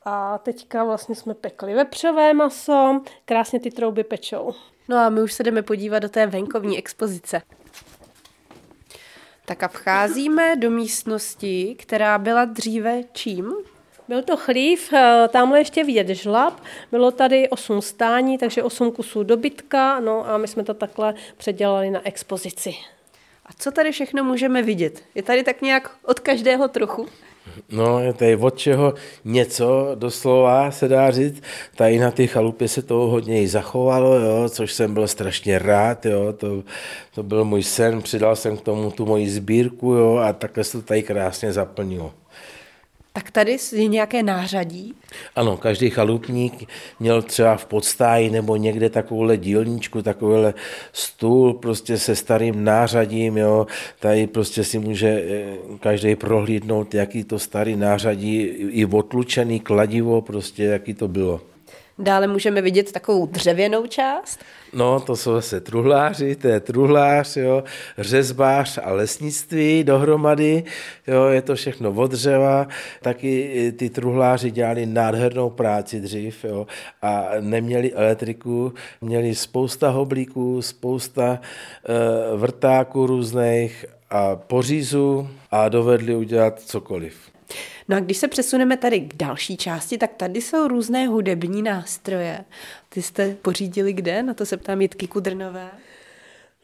a 0.05 0.38
teďka 0.38 0.85
vlastně 0.85 1.14
jsme 1.14 1.35
pekli 1.35 1.75
vepřové 1.75 2.35
maso, 2.35 3.00
krásně 3.25 3.61
ty 3.61 3.71
trouby 3.71 4.05
pečou. 4.05 4.55
No 4.88 4.97
a 4.97 5.09
my 5.09 5.23
už 5.23 5.33
se 5.33 5.43
jdeme 5.43 5.62
podívat 5.62 5.99
do 5.99 6.09
té 6.09 6.26
venkovní 6.26 6.79
expozice. 6.79 7.43
Tak 9.45 9.62
a 9.62 9.69
vcházíme 9.69 10.57
do 10.57 10.71
místnosti, 10.71 11.76
která 11.79 12.19
byla 12.19 12.45
dříve 12.45 13.02
čím? 13.12 13.55
Byl 14.09 14.23
to 14.23 14.37
chlív, 14.37 14.93
eh, 14.93 15.29
tamhle 15.29 15.61
ještě 15.61 15.85
vidět 15.85 16.09
žlab, 16.09 16.61
bylo 16.91 17.11
tady 17.11 17.49
osm 17.49 17.83
stání, 17.83 18.39
takže 18.39 18.63
osm 18.63 18.93
kusů 18.93 19.23
dobytka, 19.23 20.01
no 20.01 20.29
a 20.29 20.39
my 20.39 20.49
jsme 20.49 20.65
to 20.65 20.75
takhle 20.75 21.15
předělali 21.37 21.91
na 21.91 22.01
expozici. 22.05 22.75
A 23.47 23.49
co 23.59 23.71
tady 23.71 23.93
všechno 23.93 24.25
můžeme 24.25 24.63
vidět? 24.63 25.03
Je 25.15 25.23
tady 25.23 25.45
tak 25.45 25.63
nějak 25.63 25.91
od 26.05 26.21
každého 26.21 26.69
trochu? 26.69 27.07
No, 27.71 28.01
je 28.01 28.13
tady 28.13 28.37
od 28.37 28.59
čeho 28.59 28.95
něco 29.25 29.91
doslova 29.95 30.71
se 30.71 30.89
dá 30.89 31.11
říct. 31.11 31.43
Tady 31.77 31.99
na 31.99 32.11
té 32.11 32.27
chalupě 32.27 32.69
se 32.69 32.83
toho 32.83 33.07
hodně 33.07 33.43
i 33.43 33.49
zachovalo, 33.49 34.15
jo, 34.15 34.49
což 34.49 34.73
jsem 34.73 34.95
byl 34.95 35.09
strašně 35.09 35.59
rád. 35.59 36.07
Jo. 36.07 36.33
To, 36.33 36.63
to 37.15 37.23
byl 37.23 37.45
můj 37.45 37.63
sen, 37.63 38.03
přidal 38.03 38.37
jsem 38.37 38.57
k 38.57 38.61
tomu 38.61 38.91
tu 38.91 39.07
moji 39.07 39.31
sbírku 39.31 39.93
jo, 39.93 40.17
a 40.17 40.33
takhle 40.33 40.65
se 40.65 40.79
to 40.79 40.83
tady 40.83 41.03
krásně 41.03 41.53
zaplnilo. 41.53 42.13
Tak 43.12 43.31
tady 43.31 43.57
je 43.73 43.87
nějaké 43.87 44.23
nářadí? 44.23 44.95
Ano, 45.37 45.57
každý 45.57 45.90
chalupník 45.90 46.69
měl 47.00 47.23
třeba 47.23 47.57
v 47.57 47.66
podstáji 47.66 48.31
nebo 48.31 48.57
někde 48.57 48.90
takovouhle 48.90 49.37
dílničku, 49.37 50.02
takovýhle 50.02 50.54
stůl 50.92 51.54
prostě 51.54 51.99
se 51.99 52.16
starým 52.16 52.64
nářadím, 52.64 53.37
jo. 53.37 53.66
Tady 54.00 54.26
prostě 54.26 54.64
si 54.64 54.78
může 54.78 55.09
eh, 55.09 55.45
každý 55.81 56.16
prohlídnout, 56.16 56.95
jaký 56.95 57.25
to 57.25 57.38
starý 57.38 57.76
nářadí, 57.76 58.40
i 58.71 58.87
otlučený 58.87 59.61
kladivo, 59.61 60.23
prostě 60.23 60.64
jaký 60.64 60.95
to 60.95 61.09
bylo. 61.09 61.52
Dále 61.99 62.27
můžeme 62.27 62.63
vidět 62.63 62.93
takovou 62.93 63.27
dřevěnou 63.27 63.87
část. 63.87 64.41
No, 64.73 65.01
to 65.01 65.17
jsou 65.17 65.33
zase 65.33 65.61
truhláři, 65.61 66.37
to 66.37 66.49
je 66.49 66.61
truhlář, 66.61 67.37
jo, 67.37 67.65
řezbář 67.99 68.79
a 68.83 68.93
lesnictví 68.93 69.85
dohromady, 69.85 70.65
jo, 71.07 71.25
je 71.25 71.43
to 71.43 71.55
všechno 71.55 71.93
od 71.93 72.11
dřeva, 72.11 72.67
taky 73.03 73.73
ty 73.77 73.91
truhláři 73.91 74.51
dělali 74.51 74.87
nádhernou 74.87 75.51
práci 75.51 76.01
dřív, 76.01 76.45
jo, 76.45 76.67
a 77.03 77.29
neměli 77.41 77.93
elektriku, 77.93 78.75
měli 79.01 79.35
spousta 79.35 79.89
hoblíků, 79.89 80.63
spousta 80.63 81.39
e, 81.39 82.37
vrtáků 82.37 83.07
různých 83.07 83.85
a 84.12 84.37
pořízů 84.37 85.28
a 85.50 85.69
dovedli 85.69 86.16
udělat 86.16 86.61
cokoliv. 86.61 87.16
No 87.88 87.97
a 87.97 88.00
když 88.00 88.16
se 88.16 88.28
přesuneme 88.28 88.76
tady 88.76 89.00
k 89.00 89.16
další 89.16 89.57
části, 89.57 89.99
tak 89.99 90.11
tady 90.16 90.40
jsou 90.40 90.69
různé 90.69 91.07
hudební 91.07 91.62
nástroje. 91.62 92.45
Ty 92.88 93.02
jste 93.02 93.37
pořídili 93.42 93.92
kde? 93.92 94.23
Na 94.23 94.35
to 94.35 94.47
se 94.47 94.57
ptám 94.57 94.81
Jitky 94.81 95.07
Kudrnové. 95.09 95.71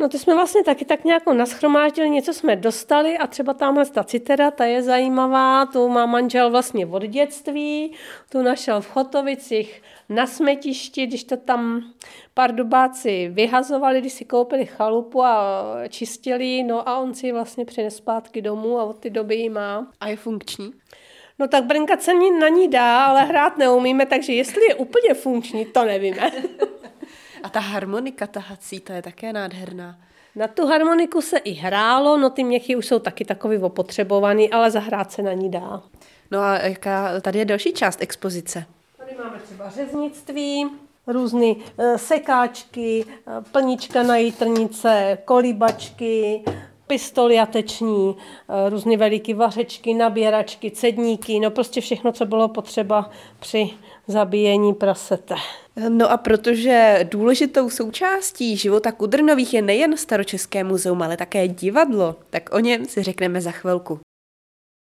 No 0.00 0.08
to 0.08 0.18
jsme 0.18 0.34
vlastně 0.34 0.64
taky 0.64 0.84
tak 0.84 1.04
nějak 1.04 1.26
naschromáždili, 1.26 2.10
něco 2.10 2.32
jsme 2.32 2.56
dostali 2.56 3.18
a 3.18 3.26
třeba 3.26 3.54
tamhle 3.54 3.86
ta 3.86 4.04
citera, 4.04 4.50
ta 4.50 4.64
je 4.64 4.82
zajímavá, 4.82 5.66
tu 5.66 5.88
má 5.88 6.06
manžel 6.06 6.50
vlastně 6.50 6.86
od 6.86 7.02
dětství, 7.02 7.92
tu 8.28 8.42
našel 8.42 8.80
v 8.80 8.86
Chotovicích 8.86 9.82
na 10.08 10.26
smetišti, 10.26 11.06
když 11.06 11.24
to 11.24 11.36
tam 11.36 11.82
pár 12.34 12.54
dubáci 12.54 13.28
vyhazovali, 13.32 14.00
když 14.00 14.12
si 14.12 14.24
koupili 14.24 14.66
chalupu 14.66 15.24
a 15.24 15.64
čistili, 15.88 16.62
no 16.62 16.88
a 16.88 16.98
on 16.98 17.14
si 17.14 17.32
vlastně 17.32 17.64
přines 17.64 17.96
zpátky 17.96 18.42
domů 18.42 18.78
a 18.78 18.84
od 18.84 18.98
ty 18.98 19.10
doby 19.10 19.34
ji 19.34 19.48
má. 19.48 19.86
A 20.00 20.08
je 20.08 20.16
funkční? 20.16 20.72
No 21.38 21.48
tak 21.48 21.64
brnkat 21.64 22.02
se 22.02 22.14
na 22.40 22.48
ní 22.48 22.68
dá, 22.68 23.04
ale 23.04 23.24
hrát 23.24 23.58
neumíme, 23.58 24.06
takže 24.06 24.32
jestli 24.32 24.66
je 24.68 24.74
úplně 24.74 25.14
funkční, 25.14 25.66
to 25.66 25.84
nevíme. 25.84 26.30
A 27.42 27.48
ta 27.48 27.60
harmonika 27.60 28.26
tahací, 28.26 28.80
ta 28.80 28.94
je 28.94 29.02
také 29.02 29.32
nádherná. 29.32 29.98
Na 30.36 30.48
tu 30.48 30.66
harmoniku 30.66 31.20
se 31.22 31.38
i 31.38 31.52
hrálo, 31.52 32.16
no 32.16 32.30
ty 32.30 32.44
měchy 32.44 32.76
už 32.76 32.86
jsou 32.86 32.98
taky 32.98 33.24
takový 33.24 33.58
opotřebovaný, 33.58 34.50
ale 34.50 34.70
zahrát 34.70 35.12
se 35.12 35.22
na 35.22 35.32
ní 35.32 35.50
dá. 35.50 35.82
No 36.30 36.40
a 36.40 36.58
jaká, 36.58 37.20
tady 37.20 37.38
je 37.38 37.44
další 37.44 37.72
část 37.72 38.02
expozice. 38.02 38.64
Tady 38.98 39.14
máme 39.24 39.38
třeba 39.38 39.70
řeznictví, 39.70 40.66
různé 41.06 41.54
e, 41.78 41.98
sekáčky, 41.98 43.04
e, 43.08 43.40
plnička 43.52 44.02
na 44.02 44.16
jitrnice, 44.16 45.18
kolíbačky, 45.24 46.44
pistoli 46.86 47.34
jateční, 47.34 48.16
e, 48.66 48.70
různé 48.70 48.96
veliké 48.96 49.34
vařečky, 49.34 49.94
nabíračky, 49.94 50.70
cedníky, 50.70 51.40
no 51.40 51.50
prostě 51.50 51.80
všechno, 51.80 52.12
co 52.12 52.26
bylo 52.26 52.48
potřeba 52.48 53.10
při 53.38 53.70
zabíjení 54.08 54.74
prasete. 54.74 55.34
No 55.88 56.10
a 56.10 56.16
protože 56.16 57.06
důležitou 57.10 57.70
součástí 57.70 58.56
života 58.56 58.92
Kudrnových 58.92 59.54
je 59.54 59.62
nejen 59.62 59.96
Staročeské 59.96 60.64
muzeum, 60.64 61.02
ale 61.02 61.16
také 61.16 61.48
divadlo, 61.48 62.16
tak 62.30 62.54
o 62.54 62.58
něm 62.58 62.84
si 62.84 63.02
řekneme 63.02 63.40
za 63.40 63.50
chvilku. 63.50 64.00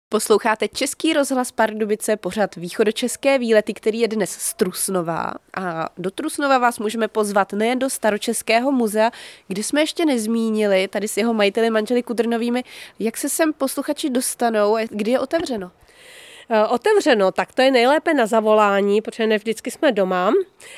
Posloucháte 0.09 0.69
Český 0.69 1.13
rozhlas 1.13 1.53
Pardubice, 1.53 2.17
pořad 2.17 2.57
východočeské 2.57 3.39
výlety, 3.39 3.75
který 3.75 4.01
je 4.01 4.09
dnes 4.09 4.31
z 4.31 4.55
Trusnova. 4.55 5.33
A 5.57 5.89
do 5.99 6.11
Trusnova 6.11 6.59
vás 6.59 6.79
můžeme 6.79 7.09
pozvat 7.09 7.53
nejen 7.53 7.79
do 7.79 7.91
Staročeského 7.91 8.73
muzea, 8.73 9.11
kde 9.49 9.63
jsme 9.63 9.81
ještě 9.81 10.05
nezmínili, 10.05 10.89
tady 10.89 11.09
s 11.09 11.17
jeho 11.17 11.35
majiteli 11.35 11.71
manželi 11.71 12.03
Kudrnovými, 12.03 12.65
jak 12.99 13.17
se 13.17 13.29
sem 13.29 13.53
posluchači 13.53 14.11
dostanou 14.11 14.77
a 14.77 14.87
kdy 14.91 15.11
je 15.11 15.21
otevřeno. 15.21 15.71
Eh, 16.51 16.67
otevřeno, 16.67 17.33
tak 17.33 17.53
to 17.53 17.63
je 17.63 17.71
nejlépe 17.71 18.15
na 18.15 18.27
zavolání, 18.27 19.03
protože 19.03 19.27
ne 19.27 19.39
vždycky 19.39 19.71
jsme 19.71 19.93
doma, 19.93 20.33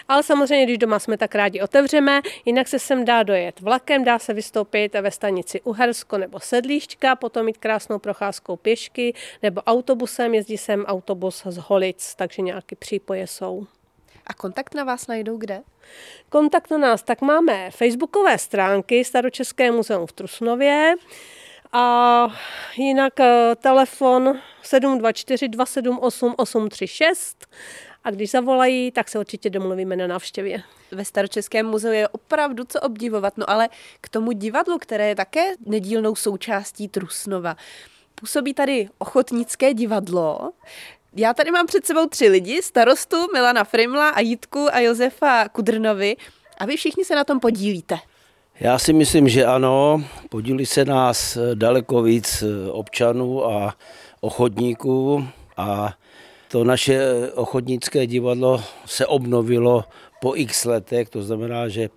ale 0.08 0.22
samozřejmě, 0.22 0.64
když 0.64 0.78
doma 0.78 0.98
jsme, 0.98 1.16
tak 1.18 1.34
rádi 1.34 1.60
otevřeme, 1.60 2.20
jinak 2.44 2.68
se 2.68 2.78
sem 2.78 3.04
dá 3.04 3.22
dojet 3.22 3.60
vlakem, 3.60 4.04
dá 4.04 4.18
se 4.18 4.34
vystoupit 4.34 4.94
ve 4.94 5.10
stanici 5.10 5.60
Uhersko 5.60 6.18
nebo 6.18 6.40
Sedlíšťka, 6.40 7.16
potom 7.16 7.46
mít 7.46 7.58
krásnou 7.58 7.98
procházkou 7.98 8.56
pěšky 8.56 9.14
nebo 9.42 9.60
autobusem, 9.60 10.34
jezdí 10.34 10.58
sem 10.58 10.84
autobus 10.84 11.42
z 11.46 11.56
Holic, 11.56 12.14
takže 12.14 12.42
nějaké 12.42 12.76
přípoje 12.76 13.26
jsou. 13.26 13.66
A 14.26 14.34
kontakt 14.34 14.74
na 14.74 14.84
vás 14.84 15.06
najdou 15.06 15.36
kde? 15.36 15.60
Kontakt 16.28 16.70
na 16.70 16.78
nás, 16.78 17.02
tak 17.02 17.20
máme 17.20 17.70
facebookové 17.70 18.38
stránky 18.38 19.04
Staročeské 19.04 19.70
muzeum 19.70 20.06
v 20.06 20.12
Trusnově, 20.12 20.94
a 21.72 22.26
jinak 22.76 23.20
eh, 23.20 23.56
telefon 23.56 24.38
724 24.62 25.48
278 25.48 26.34
836 26.36 27.46
a 28.04 28.10
když 28.10 28.30
zavolají, 28.30 28.90
tak 28.90 29.08
se 29.08 29.18
určitě 29.18 29.50
domluvíme 29.50 29.96
na 29.96 30.06
návštěvě. 30.06 30.62
Ve 30.90 31.04
Staročeském 31.04 31.66
muzeu 31.66 31.92
je 31.92 32.08
opravdu 32.08 32.64
co 32.68 32.80
obdivovat, 32.80 33.36
no 33.36 33.50
ale 33.50 33.68
k 34.00 34.08
tomu 34.08 34.32
divadlu, 34.32 34.78
které 34.78 35.08
je 35.08 35.14
také 35.14 35.52
nedílnou 35.66 36.14
součástí 36.14 36.88
Trusnova. 36.88 37.56
Působí 38.14 38.54
tady 38.54 38.88
ochotnické 38.98 39.74
divadlo. 39.74 40.50
Já 41.16 41.34
tady 41.34 41.50
mám 41.50 41.66
před 41.66 41.86
sebou 41.86 42.06
tři 42.06 42.28
lidi, 42.28 42.62
starostu 42.62 43.16
Milana 43.32 43.64
Frimla 43.64 44.08
a 44.08 44.20
Jitku 44.20 44.66
a 44.72 44.80
Josefa 44.80 45.48
Kudrnovi 45.48 46.16
a 46.58 46.66
vy 46.66 46.76
všichni 46.76 47.04
se 47.04 47.14
na 47.14 47.24
tom 47.24 47.40
podílíte. 47.40 47.98
Já 48.60 48.78
si 48.78 48.92
myslím, 48.92 49.28
že 49.28 49.44
ano. 49.44 50.04
Podílí 50.28 50.66
se 50.66 50.84
nás 50.84 51.38
daleko 51.54 52.02
víc 52.02 52.44
občanů 52.70 53.46
a 53.46 53.74
ochotníků 54.20 55.28
a 55.56 55.94
to 56.50 56.64
naše 56.64 57.00
ochotnické 57.34 58.06
divadlo 58.06 58.62
se 58.86 59.06
obnovilo 59.06 59.84
po 60.20 60.36
x 60.36 60.64
letech, 60.64 61.08
to 61.08 61.22
znamená, 61.22 61.68
že 61.68 61.88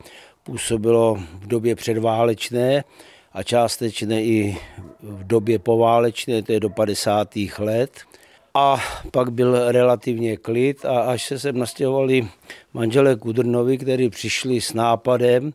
působilo 0.44 1.20
v 1.34 1.48
době 1.48 1.76
předválečné 1.76 2.84
a 3.34 3.44
částečně 3.44 4.24
i 4.24 4.58
v 5.04 5.28
době 5.28 5.60
poválečné, 5.60 6.44
to 6.44 6.52
je 6.52 6.60
do 6.60 6.70
50. 6.70 7.30
let. 7.60 7.92
A 8.54 8.78
pak 9.12 9.32
byl 9.32 9.72
relativně 9.72 10.38
klid 10.38 10.86
a 10.86 11.00
až 11.02 11.26
se 11.26 11.40
sem 11.40 11.60
nastěhovali 11.60 12.28
manželé 12.74 13.16
Kudrnovi, 13.16 13.78
kteří 13.78 14.10
přišli 14.10 14.62
s 14.62 14.74
nápadem, 14.74 15.54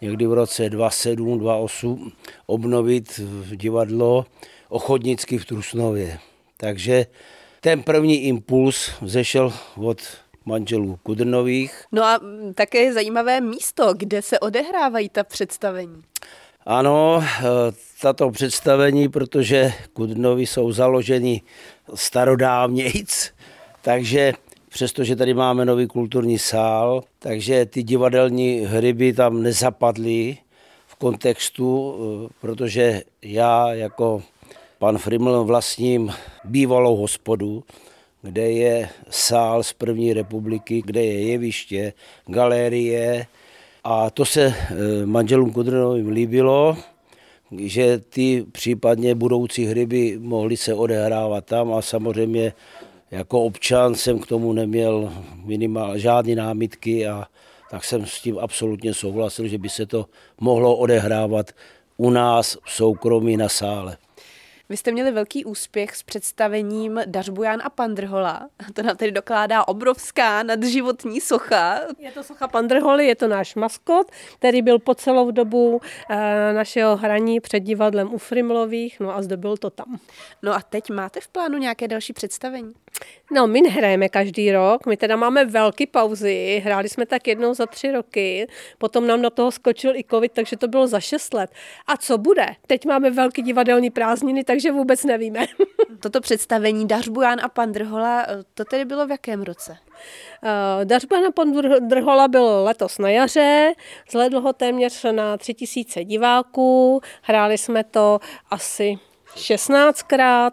někdy 0.00 0.26
v 0.26 0.32
roce 0.32 0.70
2007, 0.70 1.38
2008 1.38 2.12
obnovit 2.46 3.20
divadlo 3.56 4.26
Ochodnicky 4.68 5.38
v 5.38 5.44
Trusnově. 5.44 6.18
Takže 6.56 7.06
ten 7.60 7.82
první 7.82 8.22
impuls 8.22 8.90
vzešel 9.00 9.52
od 9.76 9.98
manželů 10.44 10.98
Kudrnových. 11.02 11.84
No 11.92 12.04
a 12.04 12.20
také 12.54 12.78
je 12.78 12.92
zajímavé 12.92 13.40
místo, 13.40 13.94
kde 13.96 14.22
se 14.22 14.38
odehrávají 14.38 15.08
ta 15.08 15.24
představení. 15.24 16.02
Ano, 16.66 17.24
tato 18.00 18.30
představení, 18.30 19.08
protože 19.08 19.72
Kudrnovi 19.92 20.46
jsou 20.46 20.72
založeni 20.72 21.42
starodávnějc, 21.94 23.32
takže 23.82 24.32
přestože 24.70 25.16
tady 25.16 25.34
máme 25.34 25.64
nový 25.64 25.86
kulturní 25.86 26.38
sál, 26.38 27.02
takže 27.18 27.66
ty 27.66 27.82
divadelní 27.82 28.60
hry 28.60 28.92
by 28.92 29.12
tam 29.12 29.42
nezapadly 29.42 30.38
v 30.86 30.94
kontextu, 30.94 31.94
eh, 31.94 32.28
protože 32.40 33.02
já 33.22 33.72
jako 33.72 34.22
pan 34.78 34.98
Friml 34.98 35.44
vlastním 35.44 36.12
bývalou 36.44 36.96
hospodu, 36.96 37.64
kde 38.22 38.50
je 38.50 38.88
sál 39.10 39.62
z 39.62 39.72
první 39.72 40.12
republiky, 40.12 40.82
kde 40.86 41.04
je 41.04 41.28
jeviště, 41.28 41.92
galerie. 42.26 43.26
A 43.84 44.10
to 44.10 44.24
se 44.24 44.42
eh, 44.44 45.06
manželům 45.06 45.52
Kudrnovým 45.52 46.08
líbilo, 46.08 46.76
že 47.58 47.98
ty 47.98 48.46
případně 48.52 49.14
budoucí 49.14 49.64
hry 49.64 49.86
by 49.86 50.18
mohly 50.20 50.56
se 50.56 50.74
odehrávat 50.74 51.44
tam 51.44 51.72
a 51.72 51.82
samozřejmě 51.82 52.52
jako 53.10 53.42
občan 53.42 53.94
jsem 53.94 54.18
k 54.18 54.26
tomu 54.26 54.52
neměl 54.52 55.12
minimál, 55.44 55.98
žádné 55.98 56.34
námitky 56.34 57.06
a 57.06 57.26
tak 57.70 57.84
jsem 57.84 58.06
s 58.06 58.20
tím 58.20 58.38
absolutně 58.38 58.94
souhlasil, 58.94 59.48
že 59.48 59.58
by 59.58 59.68
se 59.68 59.86
to 59.86 60.06
mohlo 60.40 60.76
odehrávat 60.76 61.50
u 61.96 62.10
nás 62.10 62.58
v 62.64 62.72
soukromí 62.72 63.36
na 63.36 63.48
sále. 63.48 63.96
Vy 64.70 64.76
jste 64.76 64.92
měli 64.92 65.10
velký 65.10 65.44
úspěch 65.44 65.96
s 65.96 66.02
představením 66.02 67.00
Dařbujan 67.06 67.60
a 67.64 67.70
Pandrhola. 67.70 68.48
To 68.74 68.82
nám 68.82 68.96
tedy 68.96 69.12
dokládá 69.12 69.68
obrovská 69.68 70.42
nadživotní 70.42 71.20
socha. 71.20 71.80
Je 71.98 72.10
to 72.10 72.22
socha 72.22 72.48
Pandrholy, 72.48 73.06
je 73.06 73.16
to 73.16 73.28
náš 73.28 73.54
maskot, 73.54 74.10
který 74.38 74.62
byl 74.62 74.78
po 74.78 74.94
celou 74.94 75.30
dobu 75.30 75.80
e, 76.10 76.52
našeho 76.52 76.96
hraní 76.96 77.40
před 77.40 77.60
divadlem 77.60 78.14
u 78.14 78.18
Frimlových, 78.18 79.00
no 79.00 79.16
a 79.16 79.22
zdobil 79.22 79.56
to 79.56 79.70
tam. 79.70 79.98
No 80.42 80.54
a 80.54 80.62
teď 80.62 80.90
máte 80.90 81.20
v 81.20 81.28
plánu 81.28 81.58
nějaké 81.58 81.88
další 81.88 82.12
představení? 82.12 82.72
No, 83.32 83.46
my 83.46 83.60
nehrajeme 83.60 84.08
každý 84.08 84.52
rok, 84.52 84.86
my 84.86 84.96
teda 84.96 85.16
máme 85.16 85.44
velké 85.44 85.86
pauzy, 85.86 86.62
hráli 86.64 86.88
jsme 86.88 87.06
tak 87.06 87.28
jednou 87.28 87.54
za 87.54 87.66
tři 87.66 87.92
roky, 87.92 88.46
potom 88.78 89.06
nám 89.06 89.22
do 89.22 89.30
toho 89.30 89.50
skočil 89.50 89.96
i 89.96 90.04
covid, 90.10 90.32
takže 90.32 90.56
to 90.56 90.68
bylo 90.68 90.86
za 90.86 91.00
šest 91.00 91.34
let. 91.34 91.50
A 91.86 91.96
co 91.96 92.18
bude? 92.18 92.46
Teď 92.66 92.86
máme 92.86 93.10
velký 93.10 93.42
divadelní 93.42 93.90
prázdniny, 93.90 94.44
takže 94.44 94.59
vůbec 94.66 95.04
nevíme. 95.04 95.46
Toto 96.00 96.20
představení 96.20 96.88
Dařbuján 96.88 97.40
a 97.42 97.48
Pandrhola, 97.48 98.26
to 98.54 98.64
tedy 98.64 98.84
bylo 98.84 99.06
v 99.06 99.10
jakém 99.10 99.42
roce? 99.42 99.72
Uh, 99.72 100.84
Dařbuján 100.84 101.26
a 101.26 101.30
Pandrhola 101.30 102.28
byl 102.28 102.62
letos 102.64 102.98
na 102.98 103.10
jaře, 103.10 103.72
zhledl 104.10 104.40
ho 104.40 104.52
téměř 104.52 105.06
na 105.10 105.36
tři 105.36 105.54
tisíce 105.54 106.04
diváků, 106.04 107.00
hráli 107.22 107.58
jsme 107.58 107.84
to 107.84 108.18
asi 108.50 108.98
16krát, 109.36 110.52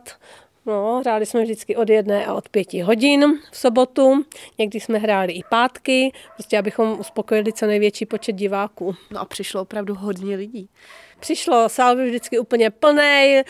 No, 0.68 1.00
hráli 1.00 1.26
jsme 1.26 1.44
vždycky 1.44 1.76
od 1.76 1.90
jedné 1.90 2.26
a 2.26 2.34
od 2.34 2.50
pěti 2.50 2.82
hodin 2.82 3.40
v 3.52 3.58
sobotu. 3.58 4.24
Někdy 4.58 4.80
jsme 4.80 4.98
hráli 4.98 5.34
i 5.34 5.42
pátky, 5.50 6.12
prostě 6.34 6.58
abychom 6.58 7.00
uspokojili 7.00 7.54
co 7.54 7.66
největší 7.66 8.06
počet 8.06 8.32
diváků. 8.32 8.96
No 9.12 9.20
a 9.20 9.26
přišlo 9.26 9.62
opravdu 9.62 9.96
hodně 9.96 10.36
lidí. 10.36 10.70
Přišlo, 11.20 11.70
sál 11.70 11.96
byl 11.96 12.06
vždycky 12.06 12.40
úplně 12.40 12.70
plný, 12.70 13.42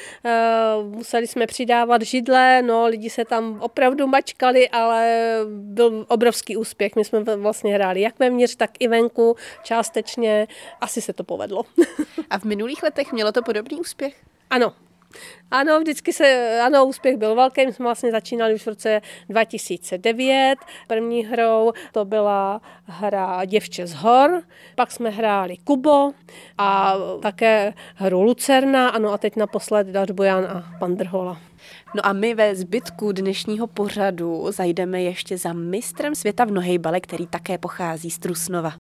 museli 0.81 1.27
jsme 1.27 1.47
přidávat 1.47 2.01
židle, 2.01 2.61
no 2.61 2.85
lidi 2.85 3.09
se 3.09 3.25
tam 3.25 3.59
opravdu 3.61 4.07
mačkali, 4.07 4.69
ale 4.69 5.27
byl 5.47 6.05
obrovský 6.09 6.57
úspěch. 6.57 6.95
My 6.95 7.05
jsme 7.05 7.19
vlastně 7.35 7.73
hráli 7.73 8.01
jak 8.01 8.19
vevnitř, 8.19 8.55
tak 8.55 8.71
i 8.79 8.87
venku 8.87 9.35
částečně. 9.63 10.47
Asi 10.81 11.01
se 11.01 11.13
to 11.13 11.23
povedlo. 11.23 11.63
A 12.29 12.39
v 12.39 12.43
minulých 12.43 12.83
letech 12.83 13.11
mělo 13.11 13.31
to 13.31 13.41
podobný 13.41 13.79
úspěch? 13.79 14.15
Ano, 14.49 14.73
ano, 15.51 15.79
vždycky 15.79 16.13
se, 16.13 16.59
ano, 16.65 16.85
úspěch 16.85 17.17
byl 17.17 17.35
velký. 17.35 17.65
My 17.65 17.73
jsme 17.73 17.83
vlastně 17.83 18.11
začínali 18.11 18.53
už 18.53 18.63
v 18.63 18.67
roce 18.67 19.01
2009. 19.29 20.55
První 20.87 21.25
hrou 21.25 21.71
to 21.91 22.05
byla 22.05 22.61
hra 22.85 23.45
Děvče 23.45 23.87
z 23.87 23.93
hor, 23.93 24.41
pak 24.75 24.91
jsme 24.91 25.09
hráli 25.09 25.57
Kubo 25.57 26.11
a 26.57 26.93
také 27.21 27.73
hru 27.95 28.21
Lucerna, 28.21 28.89
ano 28.89 29.13
a 29.13 29.17
teď 29.17 29.35
naposled 29.35 29.87
Dařbojan 29.87 30.45
a 30.45 30.63
Pandrhola. 30.79 31.41
No 31.95 32.05
a 32.05 32.13
my 32.13 32.33
ve 32.33 32.55
zbytku 32.55 33.11
dnešního 33.11 33.67
pořadu 33.67 34.45
zajdeme 34.51 35.01
ještě 35.01 35.37
za 35.37 35.53
mistrem 35.53 36.15
světa 36.15 36.45
v 36.45 36.51
nohejbale, 36.51 36.99
který 36.99 37.27
také 37.27 37.57
pochází 37.57 38.11
z 38.11 38.19
Trusnova. 38.19 38.86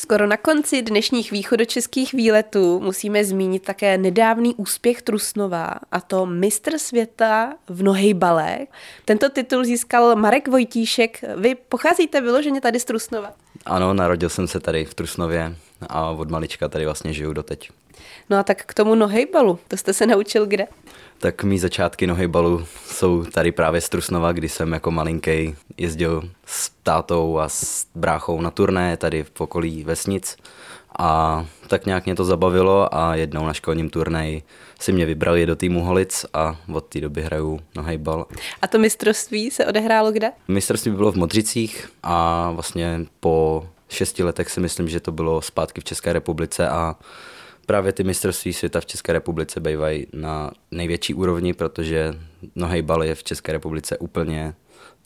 Skoro 0.00 0.26
na 0.26 0.36
konci 0.36 0.82
dnešních 0.82 1.30
východočeských 1.30 2.12
výletů 2.12 2.80
musíme 2.80 3.24
zmínit 3.24 3.62
také 3.62 3.98
nedávný 3.98 4.54
úspěch 4.54 5.02
Trusnova, 5.02 5.74
a 5.92 6.00
to 6.00 6.26
mistr 6.26 6.78
světa 6.78 7.54
v 7.68 7.82
nohejbale. 7.82 8.58
Tento 9.04 9.28
titul 9.28 9.64
získal 9.64 10.16
Marek 10.16 10.48
Vojtíšek. 10.48 11.24
Vy 11.36 11.54
pocházíte 11.54 12.20
vyloženě 12.20 12.60
tady 12.60 12.80
z 12.80 12.84
Trusnova? 12.84 13.32
Ano, 13.64 13.94
narodil 13.94 14.28
jsem 14.28 14.48
se 14.48 14.60
tady 14.60 14.84
v 14.84 14.94
Trusnově 14.94 15.56
a 15.88 16.10
od 16.10 16.30
malička 16.30 16.68
tady 16.68 16.84
vlastně 16.84 17.12
žiju 17.12 17.32
doteď. 17.32 17.70
No 18.30 18.36
a 18.36 18.42
tak 18.42 18.64
k 18.64 18.74
tomu 18.74 18.94
nohejbalu, 18.94 19.58
to 19.68 19.76
jste 19.76 19.92
se 19.92 20.06
naučil 20.06 20.46
kde? 20.46 20.66
Tak 21.18 21.44
mý 21.44 21.58
začátky 21.58 22.06
nohejbalu 22.06 22.66
jsou 22.86 23.24
tady 23.24 23.52
právě 23.52 23.80
z 23.80 23.88
Trusnova, 23.88 24.32
kdy 24.32 24.48
jsem 24.48 24.72
jako 24.72 24.90
malinký 24.90 25.54
jezdil 25.76 26.30
s 26.46 26.70
tátou 26.82 27.38
a 27.38 27.48
s 27.48 27.86
bráchou 27.94 28.40
na 28.40 28.50
turné 28.50 28.96
tady 28.96 29.24
v 29.34 29.40
okolí 29.40 29.84
vesnic. 29.84 30.36
A 30.98 31.46
tak 31.68 31.86
nějak 31.86 32.04
mě 32.04 32.14
to 32.14 32.24
zabavilo 32.24 32.94
a 32.94 33.14
jednou 33.14 33.46
na 33.46 33.52
školním 33.52 33.90
turnaji 33.90 34.42
si 34.80 34.92
mě 34.92 35.06
vybrali 35.06 35.46
do 35.46 35.56
týmu 35.56 35.84
Holic 35.84 36.26
a 36.34 36.56
od 36.72 36.84
té 36.84 37.00
doby 37.00 37.22
hraju 37.22 37.60
nohejbal. 37.76 38.26
A 38.62 38.66
to 38.66 38.78
mistrovství 38.78 39.50
se 39.50 39.66
odehrálo 39.66 40.12
kde? 40.12 40.32
Mistrovství 40.48 40.92
bylo 40.92 41.12
v 41.12 41.16
Modřicích 41.16 41.88
a 42.02 42.50
vlastně 42.50 43.00
po 43.20 43.66
šesti 43.88 44.22
letech 44.22 44.50
si 44.50 44.60
myslím, 44.60 44.88
že 44.88 45.00
to 45.00 45.12
bylo 45.12 45.42
zpátky 45.42 45.80
v 45.80 45.84
České 45.84 46.12
republice 46.12 46.68
a 46.68 46.96
právě 47.66 47.92
ty 47.92 48.04
mistrovství 48.04 48.52
světa 48.52 48.80
v 48.80 48.86
České 48.86 49.12
republice 49.12 49.60
bývají 49.60 50.06
na 50.12 50.50
největší 50.70 51.14
úrovni, 51.14 51.54
protože 51.54 52.14
nohejbal 52.54 53.04
je 53.04 53.14
v 53.14 53.24
České 53.24 53.52
republice 53.52 53.98
úplně, 53.98 54.54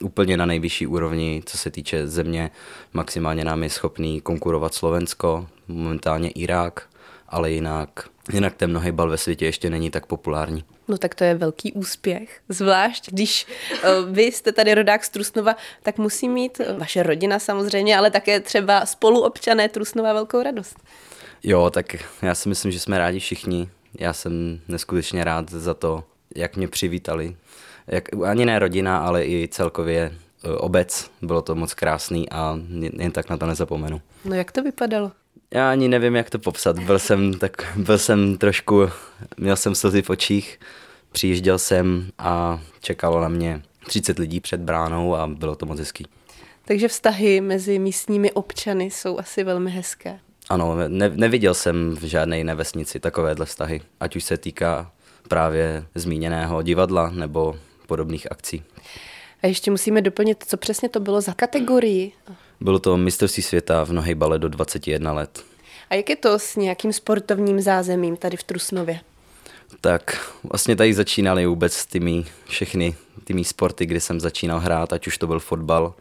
úplně 0.03 0.37
na 0.37 0.45
nejvyšší 0.45 0.87
úrovni, 0.87 1.43
co 1.45 1.57
se 1.57 1.71
týče 1.71 2.07
země. 2.07 2.51
Maximálně 2.93 3.45
nám 3.45 3.63
je 3.63 3.69
schopný 3.69 4.21
konkurovat 4.21 4.73
Slovensko, 4.73 5.47
momentálně 5.67 6.29
Irák, 6.29 6.89
ale 7.29 7.51
jinak, 7.51 8.09
jinak 8.33 8.55
ten 8.55 8.73
nohejbal 8.73 9.09
ve 9.09 9.17
světě 9.17 9.45
ještě 9.45 9.69
není 9.69 9.91
tak 9.91 10.05
populární. 10.05 10.63
No 10.87 10.97
tak 10.97 11.15
to 11.15 11.23
je 11.23 11.35
velký 11.35 11.73
úspěch. 11.73 12.39
Zvlášť, 12.49 13.11
když 13.11 13.47
uh, 13.73 14.15
vy 14.15 14.23
jste 14.23 14.51
tady 14.51 14.73
rodák 14.73 15.03
z 15.03 15.09
Trusnova, 15.09 15.55
tak 15.83 15.97
musí 15.97 16.29
mít 16.29 16.61
vaše 16.77 17.03
rodina 17.03 17.39
samozřejmě, 17.39 17.97
ale 17.97 18.11
také 18.11 18.39
třeba 18.39 18.85
spoluobčané 18.85 19.69
Trusnova 19.69 20.13
velkou 20.13 20.43
radost. 20.43 20.77
Jo, 21.43 21.69
tak 21.69 21.95
já 22.21 22.35
si 22.35 22.49
myslím, 22.49 22.71
že 22.71 22.79
jsme 22.79 22.97
rádi 22.97 23.19
všichni. 23.19 23.69
Já 23.99 24.13
jsem 24.13 24.59
neskutečně 24.67 25.23
rád 25.23 25.51
za 25.51 25.73
to, 25.73 26.03
jak 26.35 26.55
mě 26.57 26.67
přivítali. 26.67 27.35
Jak, 27.87 28.03
ani 28.25 28.45
ne 28.45 28.59
rodina, 28.59 28.97
ale 28.97 29.25
i 29.25 29.47
celkově 29.51 29.99
e, 30.43 30.55
obec. 30.55 31.11
Bylo 31.21 31.41
to 31.41 31.55
moc 31.55 31.73
krásný 31.73 32.29
a 32.29 32.59
jen 32.97 33.11
tak 33.11 33.29
na 33.29 33.37
to 33.37 33.45
nezapomenu. 33.45 34.01
No 34.25 34.35
jak 34.35 34.51
to 34.51 34.63
vypadalo? 34.63 35.11
Já 35.51 35.71
ani 35.71 35.87
nevím, 35.87 36.15
jak 36.15 36.29
to 36.29 36.39
popsat. 36.39 36.79
Byl 36.79 36.99
jsem, 36.99 37.33
tak, 37.33 37.51
byl 37.75 37.97
jsem 37.97 38.37
trošku, 38.37 38.89
měl 39.37 39.55
jsem 39.55 39.75
slzy 39.75 40.01
v 40.01 40.09
očích, 40.09 40.59
přijížděl 41.11 41.59
jsem 41.59 42.09
a 42.17 42.61
čekalo 42.79 43.21
na 43.21 43.27
mě 43.27 43.61
30 43.87 44.19
lidí 44.19 44.39
před 44.39 44.61
bránou 44.61 45.15
a 45.15 45.27
bylo 45.27 45.55
to 45.55 45.65
moc 45.65 45.79
hezký. 45.79 46.05
Takže 46.65 46.87
vztahy 46.87 47.41
mezi 47.41 47.79
místními 47.79 48.31
občany 48.31 48.83
jsou 48.85 49.19
asi 49.19 49.43
velmi 49.43 49.71
hezké. 49.71 50.19
Ano, 50.51 50.75
ne, 50.87 51.09
neviděl 51.09 51.53
jsem 51.53 51.95
v 51.95 52.03
žádné 52.03 52.37
jiné 52.37 52.55
vesnici 52.55 52.99
takovéhle 52.99 53.45
vztahy, 53.45 53.81
ať 53.99 54.15
už 54.15 54.23
se 54.23 54.37
týká 54.37 54.91
právě 55.27 55.85
zmíněného 55.95 56.61
divadla 56.61 57.09
nebo 57.09 57.55
podobných 57.87 58.31
akcí. 58.31 58.63
A 59.43 59.47
ještě 59.47 59.71
musíme 59.71 60.01
doplnit, 60.01 60.43
co 60.47 60.57
přesně 60.57 60.89
to 60.89 60.99
bylo 60.99 61.21
za 61.21 61.33
kategorii. 61.33 62.11
Bylo 62.61 62.79
to 62.79 62.97
mistrovství 62.97 63.43
světa 63.43 63.83
v 63.83 63.93
nohejbale 63.93 64.39
do 64.39 64.49
21 64.49 65.13
let. 65.13 65.43
A 65.89 65.95
jak 65.95 66.09
je 66.09 66.15
to 66.15 66.39
s 66.39 66.55
nějakým 66.55 66.93
sportovním 66.93 67.61
zázemím 67.61 68.17
tady 68.17 68.37
v 68.37 68.43
Trusnově? 68.43 68.99
Tak 69.81 70.31
vlastně 70.43 70.75
tady 70.75 70.93
začínaly 70.93 71.45
vůbec 71.45 71.85
ty 71.85 71.99
mý, 71.99 72.25
všechny 72.47 72.95
ty 73.23 73.33
mý 73.33 73.45
sporty, 73.45 73.85
kdy 73.85 73.99
jsem 73.99 74.19
začínal 74.19 74.59
hrát, 74.59 74.93
ať 74.93 75.07
už 75.07 75.17
to 75.17 75.27
byl 75.27 75.39
fotbal, 75.39 75.93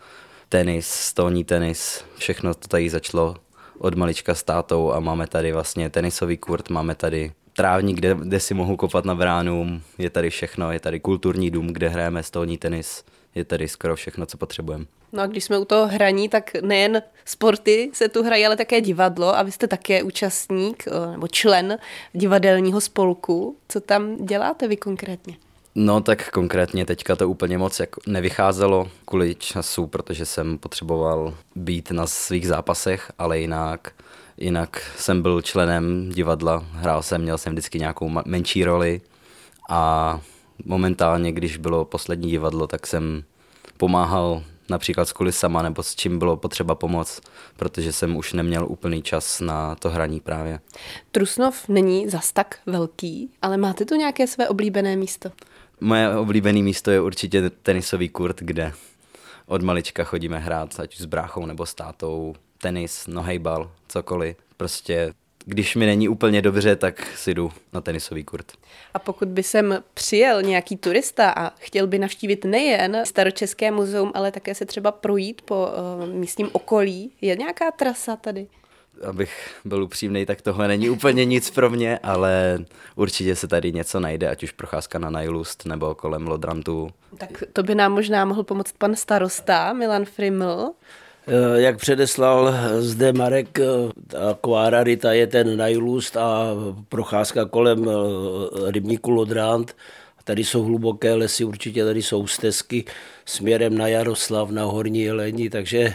tenis, 0.49 0.87
stolní 0.87 1.45
tenis, 1.45 2.05
všechno 2.19 2.55
to 2.55 2.69
tady 2.69 2.91
začalo 2.91 3.37
od 3.81 3.95
malička 3.95 4.35
s 4.35 4.43
tátou 4.43 4.93
a 4.93 5.01
máme 5.01 5.27
tady 5.27 5.53
vlastně 5.53 5.91
tenisový 5.91 6.37
kurt, 6.37 6.71
máme 6.71 6.95
tady 6.95 7.33
trávník, 7.57 7.97
kde, 7.97 8.15
kde 8.15 8.41
si 8.41 8.55
mohu 8.55 8.77
kopat 8.77 9.05
na 9.05 9.15
bránu, 9.15 9.81
je 9.99 10.11
tady 10.11 10.31
všechno, 10.31 10.73
je 10.73 10.81
tady 10.81 11.01
kulturní 11.01 11.51
dům, 11.51 11.67
kde 11.67 11.89
hrajeme 11.89 12.23
stolní 12.23 12.59
tenis, 12.59 13.05
je 13.35 13.45
tady 13.45 13.69
skoro 13.69 13.97
všechno, 13.97 14.27
co 14.27 14.39
potřebujeme. 14.39 14.85
No 15.13 15.23
a 15.23 15.27
když 15.27 15.45
jsme 15.45 15.59
u 15.59 15.65
toho 15.65 15.87
hraní, 15.87 16.29
tak 16.29 16.55
nejen 16.63 17.03
sporty 17.25 17.91
se 17.93 18.09
tu 18.09 18.23
hrají, 18.23 18.47
ale 18.47 18.57
také 18.57 18.81
divadlo 18.81 19.37
a 19.37 19.43
vy 19.43 19.53
jste 19.53 19.67
také 19.67 20.03
účastník 20.03 20.85
eh, 20.87 21.11
nebo 21.11 21.29
člen 21.29 21.79
divadelního 22.13 22.81
spolku. 22.81 23.57
Co 23.69 23.81
tam 23.81 24.27
děláte 24.27 24.69
vy 24.69 24.77
konkrétně? 24.77 25.37
No 25.75 26.01
tak 26.01 26.31
konkrétně 26.31 26.87
teďka 26.87 27.17
to 27.17 27.29
úplně 27.29 27.59
moc 27.59 27.81
jako 27.81 28.01
nevycházelo 28.07 28.89
kvůli 29.05 29.35
času, 29.35 29.87
protože 29.87 30.27
jsem 30.27 30.59
potřeboval 30.59 31.35
být 31.55 31.91
na 31.91 32.07
svých 32.07 32.49
zápasech, 32.49 33.13
ale 33.19 33.39
jinak, 33.39 33.93
jinak 34.37 34.93
jsem 34.97 35.23
byl 35.23 35.43
členem 35.43 36.11
divadla, 36.11 36.65
hrál 36.73 37.03
jsem, 37.03 37.23
měl 37.23 37.39
jsem 37.39 37.53
vždycky 37.53 37.79
nějakou 37.79 38.09
menší 38.25 38.65
roli 38.65 39.01
a 39.69 40.21
momentálně, 40.65 41.33
když 41.33 41.57
bylo 41.57 41.85
poslední 41.85 42.31
divadlo, 42.31 42.67
tak 42.67 42.87
jsem 42.87 43.25
pomáhal 43.77 44.43
například 44.71 45.09
s 45.09 45.13
kulisama 45.13 45.63
nebo 45.63 45.83
s 45.83 45.95
čím 45.95 46.19
bylo 46.19 46.37
potřeba 46.37 46.75
pomoct, 46.75 47.21
protože 47.57 47.93
jsem 47.93 48.17
už 48.17 48.33
neměl 48.33 48.67
úplný 48.69 49.03
čas 49.03 49.41
na 49.41 49.75
to 49.75 49.91
hraní 49.91 50.21
právě. 50.21 50.61
Trusnov 51.13 51.69
není 51.69 52.09
zas 52.09 52.33
tak 52.33 52.59
velký, 52.67 53.31
ale 53.43 53.57
máte 53.57 53.85
tu 53.85 53.95
nějaké 53.95 54.27
své 54.27 54.49
oblíbené 54.49 54.97
místo? 54.97 55.31
Moje 55.81 56.17
oblíbené 56.17 56.63
místo 56.63 56.91
je 56.91 57.01
určitě 57.01 57.51
tenisový 57.51 58.09
kurt, 58.09 58.37
kde 58.41 58.73
od 59.47 59.63
malička 59.63 60.05
chodíme 60.05 60.39
hrát, 60.39 60.81
ať 60.81 60.97
s 60.97 61.05
bráchou 61.05 61.47
nebo 61.47 61.67
s 61.67 61.75
tátou, 61.75 62.35
tenis, 62.59 63.07
nohejbal, 63.07 63.71
cokoliv. 63.89 64.37
Prostě 64.57 65.13
když 65.45 65.77
mi 65.77 65.87
není 65.87 66.09
úplně 66.09 66.43
dobře, 66.43 66.77
tak 66.77 67.07
si 67.17 67.35
jdu 67.35 67.53
na 67.73 67.81
tenisový 67.81 68.25
kurt. 68.25 68.53
A 68.95 68.99
pokud 68.99 69.29
by 69.29 69.43
sem 69.43 69.83
přijel 69.95 70.43
nějaký 70.43 70.77
turista 70.77 71.31
a 71.31 71.51
chtěl 71.59 71.87
by 71.87 71.99
navštívit 71.99 72.45
nejen 72.45 73.03
Staročeské 73.05 73.71
muzeum, 73.71 74.13
ale 74.15 74.33
také 74.33 74.55
se 74.55 74.67
třeba 74.67 74.93
projít 74.93 75.43
po 75.43 75.69
uh, 75.69 76.09
místním 76.09 76.49
okolí, 76.53 77.13
je 77.21 77.37
nějaká 77.37 77.71
trasa 77.71 78.17
tady? 78.17 78.47
Abych 79.09 79.55
byl 79.65 79.83
upřímný, 79.83 80.27
tak 80.27 80.43
tohle 80.43 80.69
není 80.69 80.91
úplně 80.91 81.25
nic 81.25 81.51
pro 81.51 81.71
mě, 81.71 81.99
ale 81.99 82.59
určitě 82.97 83.37
se 83.37 83.49
tady 83.49 83.73
něco 83.73 84.01
najde, 84.01 84.29
ať 84.29 84.43
už 84.43 84.53
procházka 84.53 84.99
na 84.99 85.11
Najlust 85.11 85.67
nebo 85.67 85.95
kolem 85.95 86.27
Lodrantu. 86.27 86.91
Tak 87.19 87.43
to 87.53 87.63
by 87.63 87.75
nám 87.75 87.93
možná 87.93 88.25
mohl 88.25 88.43
pomoct 88.43 88.73
pan 88.79 88.97
starosta 88.97 89.73
Milan 89.73 90.05
Friml. 90.05 90.73
Eh, 91.27 91.61
jak 91.61 91.77
předeslal 91.77 92.55
zde 92.79 93.13
Marek, 93.13 93.59
eh, 93.59 93.65
taková 94.07 94.71
rarita 94.71 95.13
je 95.13 95.27
ten 95.27 95.57
Najlust 95.57 96.17
a 96.17 96.55
procházka 96.89 97.45
kolem 97.45 97.89
eh, 97.89 97.93
rybníku 98.71 99.11
Lodrant. 99.11 99.77
Tady 100.25 100.45
jsou 100.45 100.63
hluboké 100.63 101.15
lesy, 101.15 101.45
určitě 101.45 101.85
tady 101.85 102.03
jsou 102.03 102.27
stezky 102.27 102.85
směrem 103.25 103.79
na 103.79 103.89
Jaroslav, 103.89 104.51
na 104.51 104.65
Horní 104.65 105.01
Jelení, 105.01 105.51
takže 105.51 105.95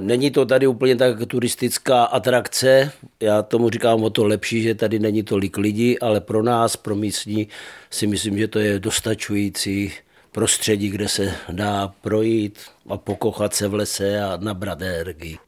Není 0.00 0.30
to 0.30 0.46
tady 0.46 0.66
úplně 0.66 0.96
tak 0.96 1.26
turistická 1.26 2.04
atrakce, 2.04 2.92
já 3.20 3.42
tomu 3.42 3.70
říkám 3.70 4.02
o 4.02 4.10
to 4.10 4.26
lepší, 4.26 4.62
že 4.62 4.74
tady 4.74 4.98
není 4.98 5.22
tolik 5.22 5.58
lidí, 5.58 5.98
ale 5.98 6.20
pro 6.20 6.42
nás, 6.42 6.76
pro 6.76 6.94
místní, 6.94 7.48
si 7.90 8.06
myslím, 8.06 8.38
že 8.38 8.48
to 8.48 8.58
je 8.58 8.78
dostačující 8.78 9.92
prostředí, 10.32 10.88
kde 10.88 11.08
se 11.08 11.34
dá 11.48 11.94
projít 12.00 12.58
a 12.88 12.96
pokochat 12.96 13.54
se 13.54 13.68
v 13.68 13.74
lese 13.74 14.20
a 14.20 14.36
nabrat 14.36 14.82
energii. 14.82 15.38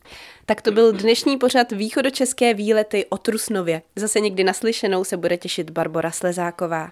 Tak 0.46 0.62
to 0.62 0.72
byl 0.72 0.92
dnešní 0.92 1.36
pořad 1.36 1.72
východočeské 1.72 2.54
výlety 2.54 3.06
o 3.08 3.18
Trusnově. 3.18 3.82
Zase 3.96 4.20
někdy 4.20 4.44
naslyšenou 4.44 5.04
se 5.04 5.16
bude 5.16 5.36
těšit 5.36 5.70
Barbara 5.70 6.10
Slezáková. 6.10 6.82